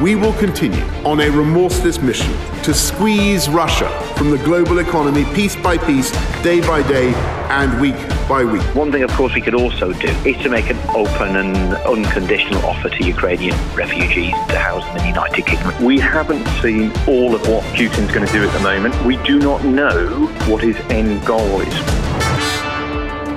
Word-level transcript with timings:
We 0.00 0.14
will 0.14 0.34
continue 0.34 0.84
on 1.06 1.20
a 1.20 1.30
remorseless 1.30 2.02
mission 2.02 2.30
to 2.64 2.74
squeeze 2.74 3.48
Russia 3.48 3.88
from 4.14 4.30
the 4.30 4.36
global 4.36 4.80
economy 4.80 5.24
piece 5.34 5.56
by 5.56 5.78
piece, 5.78 6.10
day 6.42 6.60
by 6.60 6.86
day, 6.86 7.14
and 7.48 7.80
week 7.80 7.96
by 8.28 8.44
week. 8.44 8.62
One 8.74 8.92
thing, 8.92 9.04
of 9.04 9.10
course, 9.12 9.34
we 9.34 9.40
could 9.40 9.54
also 9.54 9.94
do 9.94 10.08
is 10.28 10.36
to 10.42 10.50
make 10.50 10.68
an 10.68 10.76
open 10.90 11.36
and 11.36 11.74
unconditional 11.86 12.62
offer 12.66 12.90
to 12.90 13.04
Ukrainian 13.04 13.56
refugees 13.74 14.34
to 14.48 14.58
house 14.58 14.84
them 14.84 14.98
in 14.98 15.02
the 15.04 15.08
United 15.08 15.46
Kingdom. 15.46 15.82
We 15.82 15.98
haven't 15.98 16.46
seen 16.60 16.92
all 17.06 17.34
of 17.34 17.48
what 17.48 17.64
Putin's 17.74 18.12
going 18.12 18.26
to 18.26 18.32
do 18.34 18.46
at 18.46 18.52
the 18.52 18.60
moment. 18.60 19.02
We 19.06 19.16
do 19.24 19.38
not 19.38 19.64
know 19.64 20.26
what 20.46 20.62
his 20.62 20.76
end 20.90 21.24
goal 21.24 21.62
is. 21.62 22.15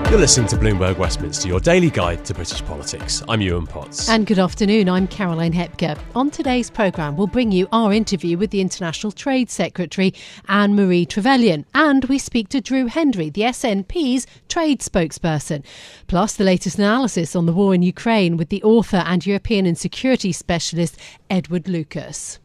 You're 0.10 0.18
listening 0.18 0.48
to 0.48 0.58
Bloomberg 0.58 0.98
Westminster, 0.98 1.48
your 1.48 1.60
daily 1.60 1.92
guide 1.92 2.26
to 2.26 2.34
British 2.34 2.66
politics. 2.66 3.22
I'm 3.30 3.42
Yuan 3.42 3.68
Potts. 3.68 4.10
And 4.10 4.26
good 4.26 4.40
afternoon, 4.40 4.90
I'm 4.90 5.08
Caroline 5.08 5.54
Hepker. 5.54 6.00
On 6.16 6.32
today's 6.32 6.72
programme, 6.72 7.16
we'll 7.16 7.28
bring 7.28 7.52
you 7.52 7.68
our 7.72 7.94
interview 7.94 8.36
with 8.36 8.50
the 8.50 8.60
International 8.60 9.12
Trade 9.12 9.52
Secretary, 9.52 10.16
Anne 10.48 10.76
Marie 10.76 11.06
Trevelyan, 11.06 11.64
and 11.76 12.06
we 12.06 12.18
speak 12.18 12.50
to 12.50 12.60
Drew 12.60 12.88
Hendry, 12.88 13.30
the 13.30 13.42
SNP's 13.42 14.26
trade 14.48 14.80
spokesperson. 14.80 15.64
Plus, 16.08 16.36
the 16.36 16.44
latest 16.44 16.80
analysis 16.80 17.36
on 17.36 17.46
the 17.46 17.54
war 17.54 17.76
in 17.76 17.84
Ukraine 17.84 18.36
with 18.36 18.50
the 18.50 18.64
author 18.64 19.04
and 19.06 19.28
European 19.28 19.68
and 19.68 19.78
security 19.78 20.32
specialist 20.32 20.98
Edward 21.30 21.68
Lucas. 21.68 22.40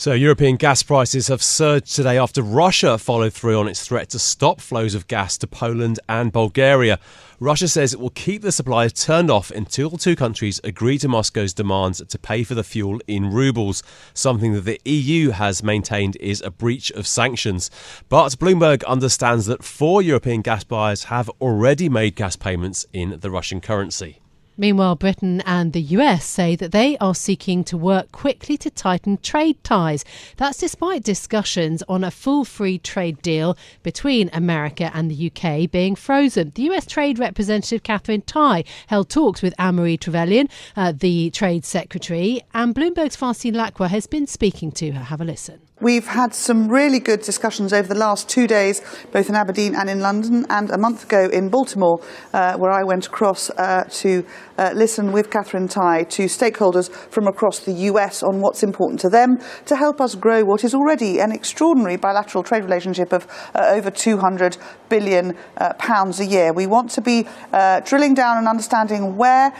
So, 0.00 0.12
European 0.12 0.54
gas 0.54 0.84
prices 0.84 1.26
have 1.26 1.42
surged 1.42 1.96
today 1.96 2.18
after 2.18 2.40
Russia 2.40 2.98
followed 2.98 3.32
through 3.32 3.58
on 3.58 3.66
its 3.66 3.84
threat 3.84 4.10
to 4.10 4.20
stop 4.20 4.60
flows 4.60 4.94
of 4.94 5.08
gas 5.08 5.36
to 5.38 5.48
Poland 5.48 5.98
and 6.08 6.30
Bulgaria. 6.30 7.00
Russia 7.40 7.66
says 7.66 7.92
it 7.92 7.98
will 7.98 8.10
keep 8.10 8.42
the 8.42 8.52
supply 8.52 8.86
turned 8.86 9.28
off 9.28 9.50
until 9.50 9.98
two 9.98 10.14
countries 10.14 10.60
agree 10.62 10.98
to 10.98 11.08
Moscow's 11.08 11.52
demands 11.52 12.00
to 12.00 12.16
pay 12.16 12.44
for 12.44 12.54
the 12.54 12.62
fuel 12.62 13.00
in 13.08 13.32
rubles, 13.32 13.82
something 14.14 14.52
that 14.54 14.64
the 14.66 14.80
EU 14.84 15.30
has 15.30 15.64
maintained 15.64 16.16
is 16.20 16.42
a 16.42 16.52
breach 16.52 16.92
of 16.92 17.04
sanctions. 17.04 17.68
But 18.08 18.38
Bloomberg 18.38 18.84
understands 18.84 19.46
that 19.46 19.64
four 19.64 20.00
European 20.00 20.42
gas 20.42 20.62
buyers 20.62 21.04
have 21.04 21.28
already 21.40 21.88
made 21.88 22.14
gas 22.14 22.36
payments 22.36 22.86
in 22.92 23.18
the 23.18 23.32
Russian 23.32 23.60
currency. 23.60 24.20
Meanwhile, 24.60 24.96
Britain 24.96 25.40
and 25.42 25.72
the 25.72 25.80
US 25.80 26.26
say 26.26 26.56
that 26.56 26.72
they 26.72 26.98
are 26.98 27.14
seeking 27.14 27.62
to 27.62 27.76
work 27.76 28.10
quickly 28.10 28.56
to 28.58 28.70
tighten 28.70 29.16
trade 29.18 29.62
ties. 29.62 30.04
That's 30.36 30.58
despite 30.58 31.04
discussions 31.04 31.84
on 31.88 32.02
a 32.02 32.10
full 32.10 32.44
free 32.44 32.78
trade 32.78 33.22
deal 33.22 33.56
between 33.84 34.30
America 34.32 34.90
and 34.92 35.08
the 35.08 35.30
UK 35.30 35.70
being 35.70 35.94
frozen. 35.94 36.50
The 36.56 36.62
US 36.62 36.86
Trade 36.86 37.20
Representative 37.20 37.84
Katherine 37.84 38.22
Tai 38.22 38.64
held 38.88 39.08
talks 39.08 39.42
with 39.42 39.54
Anne-Marie 39.60 39.96
Trevelyan, 39.96 40.48
uh, 40.76 40.92
the 40.92 41.30
Trade 41.30 41.64
Secretary, 41.64 42.42
and 42.52 42.74
Bloomberg's 42.74 43.14
Francine 43.14 43.54
Lacqua 43.54 43.88
has 43.88 44.08
been 44.08 44.26
speaking 44.26 44.72
to 44.72 44.90
her. 44.90 45.04
Have 45.04 45.20
a 45.20 45.24
listen. 45.24 45.60
We've 45.80 46.08
had 46.08 46.34
some 46.34 46.68
really 46.68 46.98
good 46.98 47.22
discussions 47.22 47.72
over 47.72 47.86
the 47.86 47.94
last 47.94 48.28
two 48.28 48.48
days, 48.48 48.82
both 49.12 49.28
in 49.28 49.36
Aberdeen 49.36 49.76
and 49.76 49.88
in 49.88 50.00
London, 50.00 50.44
and 50.50 50.70
a 50.70 50.78
month 50.78 51.04
ago 51.04 51.28
in 51.32 51.50
Baltimore, 51.50 52.00
uh, 52.32 52.56
where 52.56 52.72
I 52.72 52.82
went 52.82 53.06
across 53.06 53.48
uh, 53.50 53.88
to 53.88 54.26
uh, 54.58 54.72
listen 54.74 55.12
with 55.12 55.30
Katherine 55.30 55.68
Tai 55.68 56.02
to 56.04 56.24
stakeholders 56.24 56.90
from 56.90 57.26
across 57.26 57.60
the 57.60 57.72
US 57.72 58.22
on 58.22 58.40
what's 58.40 58.62
important 58.62 59.00
to 59.00 59.08
them 59.08 59.38
to 59.66 59.76
help 59.76 60.00
us 60.00 60.14
grow 60.14 60.44
what 60.44 60.64
is 60.64 60.74
already 60.74 61.20
an 61.20 61.32
extraordinary 61.32 61.96
bilateral 61.96 62.44
trade 62.44 62.64
relationship 62.64 63.12
of 63.12 63.26
uh, 63.54 63.64
over 63.68 63.90
200 63.90 64.58
billion 64.88 65.36
uh, 65.56 65.72
pounds 65.74 66.20
a 66.20 66.26
year. 66.26 66.52
We 66.52 66.66
want 66.66 66.90
to 66.90 67.00
be 67.00 67.26
uh, 67.52 67.80
drilling 67.80 68.14
down 68.14 68.36
and 68.36 68.48
understanding 68.48 69.16
where 69.16 69.52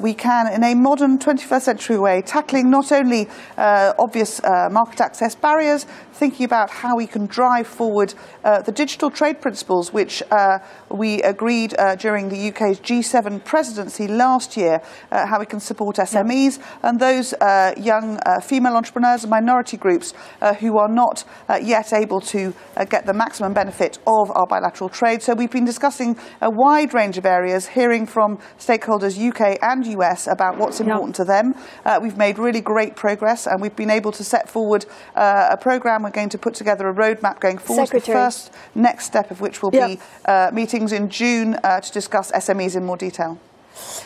we 0.00 0.14
can, 0.14 0.52
in 0.52 0.62
a 0.62 0.74
modern 0.74 1.18
21st 1.18 1.62
century 1.62 1.98
way, 1.98 2.22
tackling 2.22 2.70
not 2.70 2.92
only 2.92 3.28
obvious 3.58 4.40
market 4.70 5.00
access 5.00 5.34
barriers 5.34 5.66
barriers, 5.66 5.86
thinking 6.12 6.44
about 6.44 6.70
how 6.70 6.96
we 6.96 7.06
can 7.06 7.26
drive 7.26 7.66
forward 7.66 8.14
uh, 8.44 8.62
the 8.62 8.72
digital 8.72 9.10
trade 9.10 9.40
principles, 9.40 9.92
which 9.92 10.22
uh, 10.30 10.58
we 10.90 11.22
agreed 11.22 11.74
uh, 11.78 11.94
during 11.96 12.28
the 12.28 12.48
UK's 12.48 12.80
G7 12.80 13.44
presidency 13.44 14.06
last 14.06 14.35
year, 14.56 14.82
uh, 15.10 15.26
how 15.26 15.38
we 15.38 15.46
can 15.46 15.60
support 15.60 15.96
SMEs 15.96 16.58
and 16.82 17.00
those 17.00 17.32
uh, 17.34 17.72
young 17.76 18.18
uh, 18.26 18.40
female 18.40 18.76
entrepreneurs 18.76 19.24
and 19.24 19.30
minority 19.30 19.76
groups 19.76 20.12
who 20.60 20.78
are 20.78 20.88
not 20.88 21.24
yet 21.62 21.92
able 21.92 22.20
to 22.20 22.52
get 22.88 23.06
the 23.06 23.12
maximum 23.12 23.52
benefit 23.52 23.98
of 24.06 24.30
our 24.34 24.46
bilateral 24.46 24.88
trade. 24.88 25.22
So 25.22 25.34
we've 25.34 25.50
been 25.50 25.64
discussing 25.64 26.16
a 26.40 26.50
wide 26.50 26.94
range 26.94 27.18
of 27.18 27.26
areas, 27.26 27.68
hearing 27.68 28.06
from 28.06 28.38
stakeholders 28.58 29.16
UK 29.18 29.58
and 29.62 29.86
US 29.86 30.26
about 30.26 30.58
what's 30.58 30.80
important 30.80 31.14
to 31.16 31.24
them. 31.24 31.54
we've 32.02 32.16
made 32.16 32.38
really 32.38 32.60
great 32.60 32.96
progress 32.96 33.46
and 33.46 33.60
we've 33.60 33.76
been 33.76 33.90
able 33.90 34.12
to 34.12 34.24
set 34.24 34.48
forward 34.48 34.86
a 35.14 35.56
programme 35.56 36.02
we're 36.02 36.10
going 36.10 36.28
to 36.28 36.38
put 36.38 36.54
together 36.54 36.88
a 36.88 36.94
roadmap 36.94 37.40
going 37.40 37.58
forward. 37.58 37.86
Secretary. 37.86 38.14
The 38.14 38.24
first 38.24 38.52
next 38.74 39.06
step 39.06 39.30
of 39.30 39.40
which 39.40 39.62
will 39.62 39.70
be 39.70 39.98
uh, 40.24 40.50
meetings 40.52 40.92
in 40.92 41.08
June 41.08 41.56
uh, 41.62 41.80
to 41.80 41.92
discuss 41.92 42.32
SMEs 42.32 42.76
in 42.76 42.84
more 42.84 42.96
detail. 42.96 43.38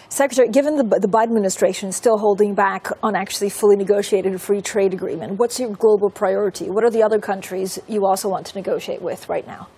Secretary, 0.09 0.49
given 0.49 0.77
the, 0.77 0.83
the 0.99 1.09
Biden 1.09 1.25
administration 1.25 1.93
still 1.93 2.19
holding 2.19 2.55
back 2.55 2.89
on 3.03 3.15
actually 3.15 3.49
fully 3.49 3.77
negotiating 3.77 4.35
a 4.35 4.39
free 4.39 4.61
trade 4.61 4.93
agreement, 4.93 5.39
what's 5.39 5.59
your 5.59 5.71
global 5.71 6.11
priority? 6.11 6.71
What 6.71 6.85
are 6.85 6.91
the 6.91 7.03
other 7.03 7.21
countries 7.21 7.79
you 7.89 8.07
also 8.07 8.29
want 8.29 8.47
to 8.47 8.57
negotiate 8.57 9.03
with 9.03 9.29
right 9.29 9.47
now? 9.47 9.69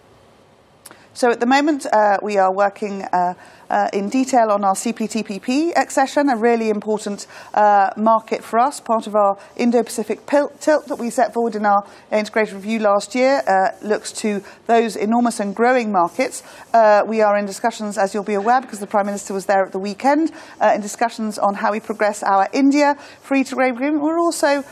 So 1.15 1.31
at 1.31 1.41
the 1.41 1.47
moment, 1.47 1.85
uh, 1.93 2.17
we 2.23 2.39
are 2.39 2.51
working 2.51 3.03
uh, 3.03 3.35
uh, 3.69 3.89
in 3.93 4.09
detail 4.09 4.51
on 4.51 4.65
our 4.65 4.75
CPTPP 4.75 5.73
accession, 5.77 6.31
a 6.31 6.37
really 6.37 6.71
important 6.71 7.27
uh, 7.53 7.91
market 7.99 8.43
for 8.43 8.59
us, 8.59 8.81
part 8.81 9.07
of 9.07 9.15
our 9.15 9.39
Indo-Pacific 9.57 10.27
tilt 10.27 10.89
that 10.89 10.99
we 10.99 11.11
set 11.11 11.35
forward 11.35 11.55
in 11.55 11.67
our 11.67 11.87
integrated 12.11 12.55
review 12.55 12.79
last 12.79 13.15
year, 13.15 13.43
uh, 13.47 13.69
looks 13.83 14.11
to 14.13 14.43
those 14.67 14.97
enormous 14.97 15.39
and 15.39 15.55
growing 15.55 15.93
markets. 15.93 16.43
Uh, 16.73 17.03
we 17.07 17.21
are 17.21 17.37
in 17.37 17.45
discussions, 17.45 17.99
as 17.99 18.15
you'll 18.15 18.25
be 18.25 18.35
aware, 18.35 18.63
because 18.63 18.81
the 18.81 18.87
Prime 18.87 19.07
Minister 19.07 19.35
was 19.35 19.45
there 19.47 19.65
at 19.65 19.73
the 19.73 19.79
weekend, 19.79 20.33
in 20.63 20.81
discussions 20.81 21.39
on 21.39 21.55
how 21.55 21.73
we 21.73 21.81
progress 21.81 22.23
our 22.23 22.49
India 22.55 22.95
free 23.21 23.45
trade 23.45 23.73
agreement. 23.73 24.03
We're 24.03 24.19
also 24.19 24.65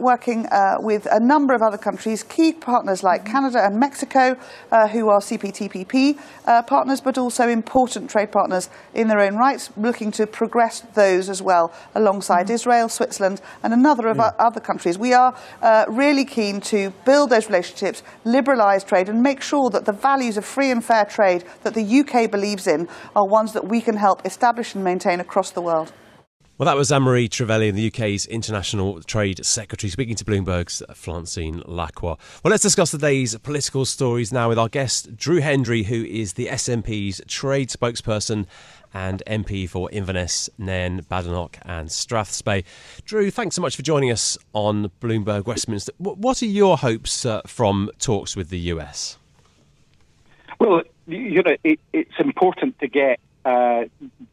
working 0.00 0.48
with 0.80 1.06
a 1.10 1.20
number 1.20 1.54
of 1.54 1.62
other 1.62 1.78
countries, 1.78 2.24
key 2.24 2.52
partners 2.52 3.02
like 3.02 3.24
Canada 3.24 3.64
and 3.64 3.78
Mexico, 3.78 4.34
who 4.92 5.08
are 5.08 5.20
CPTPP 5.20 5.67
partners, 6.62 7.00
but 7.00 7.18
also 7.18 7.48
important 7.48 8.10
trade 8.10 8.32
partners 8.32 8.68
in 8.94 9.08
their 9.08 9.20
own 9.20 9.36
rights, 9.36 9.70
looking 9.76 10.10
to 10.12 10.26
progress 10.26 10.80
those 10.94 11.28
as 11.28 11.42
well 11.42 11.72
alongside 11.94 12.46
mm-hmm. 12.46 12.54
Israel, 12.54 12.88
Switzerland, 12.88 13.40
and 13.62 13.72
another 13.72 14.08
of 14.08 14.16
yeah. 14.16 14.32
other 14.38 14.60
countries. 14.60 14.98
We 14.98 15.12
are 15.12 15.36
uh, 15.62 15.84
really 15.88 16.24
keen 16.24 16.60
to 16.62 16.90
build 17.04 17.30
those 17.30 17.46
relationships, 17.46 18.02
liberalise 18.24 18.86
trade, 18.86 19.08
and 19.08 19.22
make 19.22 19.42
sure 19.42 19.70
that 19.70 19.84
the 19.84 19.92
values 19.92 20.36
of 20.36 20.44
free 20.44 20.70
and 20.70 20.84
fair 20.84 21.04
trade 21.04 21.44
that 21.62 21.74
the 21.74 22.00
UK 22.00 22.30
believes 22.30 22.66
in 22.66 22.88
are 23.14 23.26
ones 23.26 23.52
that 23.52 23.66
we 23.66 23.80
can 23.80 23.96
help 23.96 24.24
establish 24.24 24.74
and 24.74 24.84
maintain 24.84 25.20
across 25.20 25.50
the 25.50 25.60
world. 25.60 25.92
Well, 26.58 26.66
that 26.66 26.76
was 26.76 26.90
Anne 26.90 27.04
Marie 27.04 27.28
Trevelyan, 27.28 27.76
the 27.76 27.86
UK's 27.86 28.26
International 28.26 29.00
Trade 29.02 29.46
Secretary, 29.46 29.88
speaking 29.88 30.16
to 30.16 30.24
Bloomberg's 30.24 30.82
Francine 30.92 31.60
Lacqua. 31.60 32.18
Well, 32.42 32.50
let's 32.50 32.64
discuss 32.64 32.90
today's 32.90 33.38
political 33.38 33.84
stories 33.84 34.32
now 34.32 34.48
with 34.48 34.58
our 34.58 34.68
guest, 34.68 35.16
Drew 35.16 35.40
Hendry, 35.40 35.84
who 35.84 36.02
is 36.02 36.32
the 36.32 36.46
SNP's 36.46 37.22
trade 37.28 37.68
spokesperson 37.68 38.46
and 38.92 39.22
MP 39.28 39.70
for 39.70 39.88
Inverness, 39.92 40.50
Nairn, 40.58 41.02
Badenoch, 41.02 41.58
and 41.62 41.90
Strathspey. 41.90 42.64
Drew, 43.04 43.30
thanks 43.30 43.54
so 43.54 43.62
much 43.62 43.76
for 43.76 43.82
joining 43.82 44.10
us 44.10 44.36
on 44.52 44.90
Bloomberg 45.00 45.46
Westminster. 45.46 45.92
What 45.98 46.42
are 46.42 46.46
your 46.46 46.76
hopes 46.76 47.24
uh, 47.24 47.40
from 47.46 47.88
talks 48.00 48.34
with 48.34 48.50
the 48.50 48.58
US? 48.58 49.16
Well, 50.58 50.82
you 51.06 51.40
know, 51.40 51.54
it, 51.62 51.78
it's 51.92 52.18
important 52.18 52.80
to 52.80 52.88
get 52.88 53.20
uh, 53.48 53.84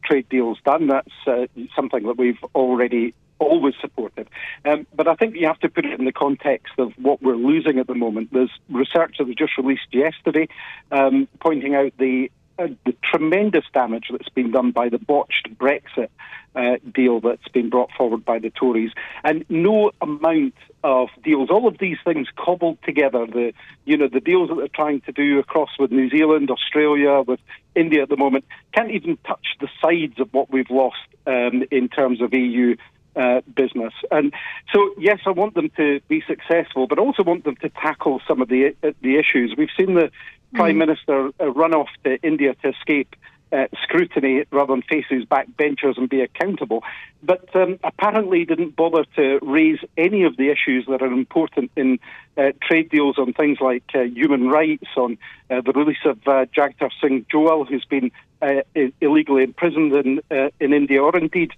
trade 0.04 0.28
deals 0.30 0.58
done. 0.66 0.88
That's 0.88 1.18
uh, 1.28 1.48
something 1.76 2.04
that 2.04 2.18
we've 2.18 2.44
already 2.54 3.14
always 3.40 3.76
supported. 3.82 4.28
Um, 4.64 4.88
but 4.96 5.08
I 5.08 5.16
think 5.16 5.36
you 5.36 5.48
have 5.48 5.60
to 5.60 5.70
put 5.70 5.86
it 5.86 6.00
in 6.00 6.06
the 6.06 6.12
context 6.12 6.74
of 6.78 6.94
what 6.98 7.22
we're 7.22 7.36
losing 7.36 7.80
at 7.80 7.88
the 7.88 7.96
moment. 7.96 8.30
There's 8.32 8.52
research 8.70 9.16
that 9.18 9.28
was 9.28 9.36
just 9.36 9.58
released 9.58 9.88
yesterday 9.92 10.48
um, 10.92 11.28
pointing 11.40 11.76
out 11.76 11.94
the 11.98 12.32
the 12.58 12.96
tremendous 13.04 13.66
damage 13.74 14.08
that's 14.12 14.30
been 14.30 14.52
done 14.52 14.72
by 14.72 14.90
the 14.90 14.98
botched 14.98 15.50
Brexit 15.58 16.10
uh, 16.56 16.78
deal 16.94 17.20
that's 17.20 17.48
been 17.50 17.70
brought 17.70 17.92
forward 17.98 18.24
by 18.24 18.40
the 18.40 18.50
Tories, 18.50 18.92
and 19.24 19.46
no 19.50 19.92
amount 20.02 20.56
of 20.84 21.10
deals, 21.24 21.50
all 21.50 21.68
of 21.68 21.78
these 21.80 21.98
things 22.06 22.28
cobbled 22.36 22.78
together, 22.84 23.26
the 23.26 23.54
you 23.86 23.98
know 23.98 24.08
the 24.08 24.20
deals 24.20 24.50
that 24.50 24.56
they're 24.56 24.68
trying 24.68 25.02
to 25.02 25.12
do 25.12 25.40
across 25.40 25.72
with 25.78 25.92
New 25.92 26.10
Zealand, 26.10 26.50
Australia, 26.50 27.22
with 27.22 27.40
India 27.76 28.04
at 28.04 28.10
the 28.10 28.18
moment, 28.18 28.46
can't 28.74 28.92
even 28.92 29.18
touch 29.28 29.46
the 29.60 29.68
sides 29.84 30.20
of 30.20 30.34
what 30.34 30.50
we've 30.52 30.70
lost 30.70 31.08
um, 31.28 31.64
in 31.72 31.90
terms 31.90 32.22
of 32.22 32.34
EU 32.34 32.76
uh, 33.16 33.42
business. 33.56 33.94
And 34.12 34.34
so, 34.74 34.94
yes, 34.98 35.20
I 35.26 35.32
want 35.32 35.56
them 35.56 35.70
to 35.78 36.00
be 36.08 36.22
successful, 36.28 36.88
but 36.88 37.00
I 37.00 37.02
also 37.02 37.24
want 37.24 37.44
them 37.44 37.56
to 37.58 37.70
tackle 37.70 38.22
some 38.28 38.42
of 38.42 38.50
the 38.50 38.76
uh, 38.84 38.92
the 39.02 39.18
issues. 39.18 39.56
We've 39.58 39.70
seen 39.78 39.96
the. 39.96 40.12
Prime 40.56 40.78
Minister 40.78 41.30
uh, 41.40 41.52
run 41.52 41.74
off 41.74 41.90
to 42.04 42.18
India 42.22 42.56
to 42.62 42.70
escape 42.70 43.16
uh, 43.52 43.68
scrutiny 43.84 44.44
rather 44.52 44.74
than 44.74 44.82
face 44.82 45.06
his 45.10 45.24
backbenchers 45.26 45.98
and 45.98 46.10
be 46.10 46.22
accountable. 46.22 46.84
But 47.24 47.56
um, 47.56 47.80
apparently 47.84 48.44
didn't 48.46 48.76
bother 48.76 49.06
to 49.16 49.40
raise 49.42 49.80
any 49.98 50.24
of 50.24 50.36
the 50.38 50.50
issues 50.50 50.86
that 50.88 51.02
are 51.02 51.12
important 51.12 51.72
in 51.76 52.00
uh, 52.38 52.52
trade 52.62 52.90
deals 52.90 53.18
on 53.18 53.34
things 53.34 53.60
like 53.62 53.84
uh, 53.94 54.02
human 54.02 54.50
rights, 54.50 54.88
on 54.98 55.18
uh, 55.50 55.62
the 55.62 55.72
release 55.72 56.04
of 56.06 56.18
uh, 56.28 56.46
Jagtar 56.56 56.90
Singh 57.02 57.26
Johal, 57.32 57.68
who's 57.68 57.86
been 57.86 58.12
uh, 58.42 58.62
illegally 59.00 59.44
imprisoned 59.44 59.94
in, 59.94 60.22
uh, 60.32 60.50
in 60.60 60.74
India, 60.74 61.02
or 61.02 61.16
indeed 61.18 61.52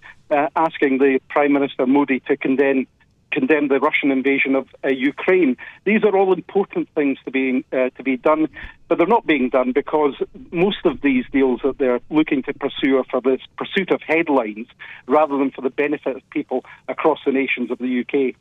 asking 0.54 0.98
the 0.98 1.20
Prime 1.28 1.52
Minister 1.52 1.86
Modi 1.86 2.20
to 2.20 2.36
condemn 2.36 2.86
condemn 3.30 3.68
the 3.68 3.78
Russian 3.78 4.10
invasion 4.10 4.54
of 4.54 4.68
uh, 4.84 4.88
Ukraine. 4.88 5.56
These 5.84 6.02
are 6.04 6.16
all 6.16 6.32
important 6.32 6.88
things 6.94 7.18
to 7.24 7.30
be 7.30 7.64
uh, 7.72 7.90
to 7.96 8.02
be 8.02 8.16
done, 8.16 8.48
but 8.88 8.98
they're 8.98 9.06
not 9.06 9.26
being 9.26 9.50
done 9.50 9.72
because 9.72 10.14
most 10.50 10.84
of 10.84 11.00
these 11.02 11.24
deals 11.30 11.60
that 11.62 11.78
they're 11.78 12.00
looking 12.10 12.42
to 12.44 12.54
pursue 12.54 12.96
are 12.98 13.04
for 13.04 13.20
the 13.20 13.38
pursuit 13.56 13.90
of 13.90 14.00
headlines 14.06 14.66
rather 15.06 15.36
than 15.36 15.50
for 15.50 15.60
the 15.60 15.70
benefit 15.70 16.16
of 16.16 16.30
people 16.30 16.64
across 16.88 17.18
the 17.24 17.32
nations 17.32 17.70
of 17.70 17.78
the 17.78 18.00
UK. 18.00 18.34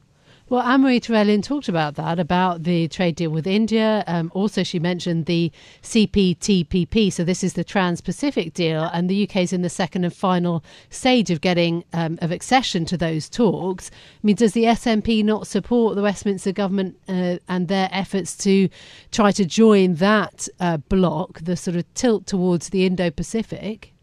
Well, 0.50 0.62
Anne-Marie 0.62 1.02
talked 1.42 1.68
about 1.68 1.96
that, 1.96 2.20
about 2.20 2.64
the 2.64 2.88
trade 2.88 3.18
deal 3.18 3.32
with 3.32 3.46
India. 3.46 4.06
Um, 4.08 4.32
also, 4.34 4.64
she 4.64 4.80
mentioned 4.80 5.26
the 5.26 5.52
CPTPP. 5.84 7.12
So 7.12 7.26
this 7.26 7.44
is 7.44 7.54
the 7.54 7.66
Trans-Pacific 7.66 8.54
deal, 8.54 8.84
and 8.94 9.10
the 9.10 9.24
UK 9.24 9.38
is 9.38 9.52
in 9.52 9.62
the 9.62 9.70
second 9.70 10.06
and 10.06 10.14
final 10.14 10.64
stage 10.90 11.32
of 11.32 11.42
getting 11.42 11.84
um, 11.92 12.18
of 12.22 12.32
accession 12.32 12.86
to 12.86 12.96
those 12.96 13.28
talks. 13.28 13.92
I 13.92 14.20
mean, 14.24 14.38
does 14.38 14.54
the 14.54 14.64
SNP 14.64 15.26
not 15.26 15.48
support 15.48 15.98
the 15.98 16.02
Westminster 16.02 16.54
government 16.54 16.98
uh, 17.10 17.40
and 17.50 17.68
their 17.68 17.90
efforts 17.92 18.38
to 18.38 18.70
try 19.12 19.32
to 19.34 19.44
join 19.44 19.96
that 19.96 20.48
uh, 20.62 20.78
the 21.42 21.58
sort 21.58 21.76
of 21.76 21.94
tilt 21.94 22.26
towards 22.26 22.70
the 22.70 22.86
Indo-Pacific? 22.86 23.97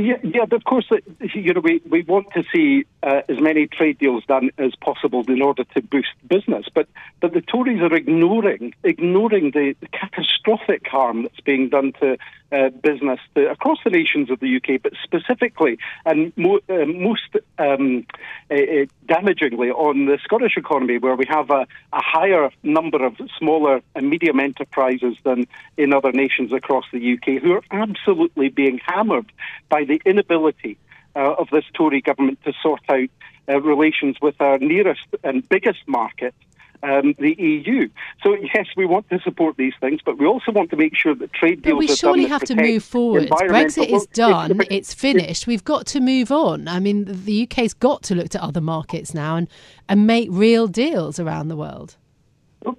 Yeah, 0.00 0.16
yeah, 0.22 0.44
of 0.50 0.64
course, 0.64 0.86
uh, 0.90 0.96
you 1.34 1.52
know, 1.52 1.60
we, 1.60 1.82
we 1.88 2.02
want 2.02 2.28
to 2.34 2.42
see 2.54 2.86
uh, 3.02 3.20
as 3.28 3.38
many 3.38 3.66
trade 3.66 3.98
deals 3.98 4.24
done 4.24 4.50
as 4.56 4.74
possible 4.76 5.24
in 5.28 5.42
order 5.42 5.64
to 5.64 5.82
boost 5.82 6.08
business. 6.26 6.66
But 6.74 6.88
but 7.20 7.34
the 7.34 7.42
Tories 7.42 7.82
are 7.82 7.94
ignoring 7.94 8.72
ignoring 8.82 9.50
the, 9.50 9.74
the 9.80 9.88
catastrophic 9.88 10.86
harm 10.86 11.22
that's 11.24 11.40
being 11.40 11.68
done 11.68 11.92
to 12.00 12.16
uh, 12.52 12.70
business 12.70 13.20
to, 13.34 13.50
across 13.50 13.78
the 13.84 13.90
nations 13.90 14.30
of 14.30 14.40
the 14.40 14.56
UK, 14.56 14.82
but 14.82 14.92
specifically 15.02 15.78
and 16.04 16.32
mo- 16.36 16.60
uh, 16.68 16.84
most 16.86 17.36
um, 17.58 18.06
uh, 18.50 18.54
uh, 18.54 18.86
damagingly 19.06 19.70
on 19.70 20.06
the 20.06 20.18
Scottish 20.24 20.56
economy, 20.56 20.98
where 20.98 21.16
we 21.16 21.26
have 21.28 21.50
a, 21.50 21.66
a, 21.92 22.02
higher 22.02 22.50
number 22.62 23.04
of 23.04 23.16
smaller 23.38 23.80
and 23.94 24.10
medium 24.10 24.40
enterprises 24.40 25.16
than 25.24 25.46
in 25.76 25.92
other 25.92 26.12
nations 26.12 26.52
across 26.52 26.84
the 26.92 27.14
UK, 27.14 27.42
who 27.42 27.52
are 27.52 27.62
absolutely 27.70 28.48
being 28.48 28.80
hammered 28.84 29.30
by 29.68 29.84
the 29.84 30.00
inability 30.04 30.78
uh, 31.16 31.34
of 31.34 31.48
this 31.50 31.64
Tory 31.74 32.00
government 32.00 32.38
to 32.44 32.52
sort 32.62 32.82
out 32.88 33.08
uh, 33.48 33.60
relations 33.60 34.16
with 34.20 34.40
our 34.40 34.58
nearest 34.58 35.06
and 35.24 35.48
biggest 35.48 35.80
market. 35.86 36.34
Um, 36.82 37.14
the 37.18 37.34
EU. 37.38 37.88
So 38.22 38.34
yes, 38.54 38.66
we 38.76 38.86
want 38.86 39.08
to 39.10 39.20
support 39.20 39.56
these 39.58 39.74
things, 39.80 40.00
but 40.04 40.18
we 40.18 40.26
also 40.26 40.50
want 40.50 40.70
to 40.70 40.76
make 40.76 40.96
sure 40.96 41.14
that 41.14 41.32
trade 41.32 41.60
deals. 41.60 41.74
But 41.74 41.78
we 41.78 41.94
surely 41.94 42.26
have 42.26 42.44
to 42.44 42.54
move 42.54 42.82
forward. 42.82 43.28
Brexit 43.28 43.88
is 43.88 44.06
done; 44.06 44.60
it's, 44.62 44.70
it's 44.70 44.94
finished. 44.94 45.46
We've 45.46 45.64
got 45.64 45.86
to 45.88 46.00
move 46.00 46.32
on. 46.32 46.68
I 46.68 46.80
mean, 46.80 47.04
the 47.06 47.42
UK's 47.42 47.74
got 47.74 48.02
to 48.04 48.14
look 48.14 48.30
to 48.30 48.42
other 48.42 48.62
markets 48.62 49.12
now 49.12 49.36
and 49.36 49.48
and 49.88 50.06
make 50.06 50.28
real 50.30 50.68
deals 50.68 51.20
around 51.20 51.48
the 51.48 51.56
world. 51.56 51.96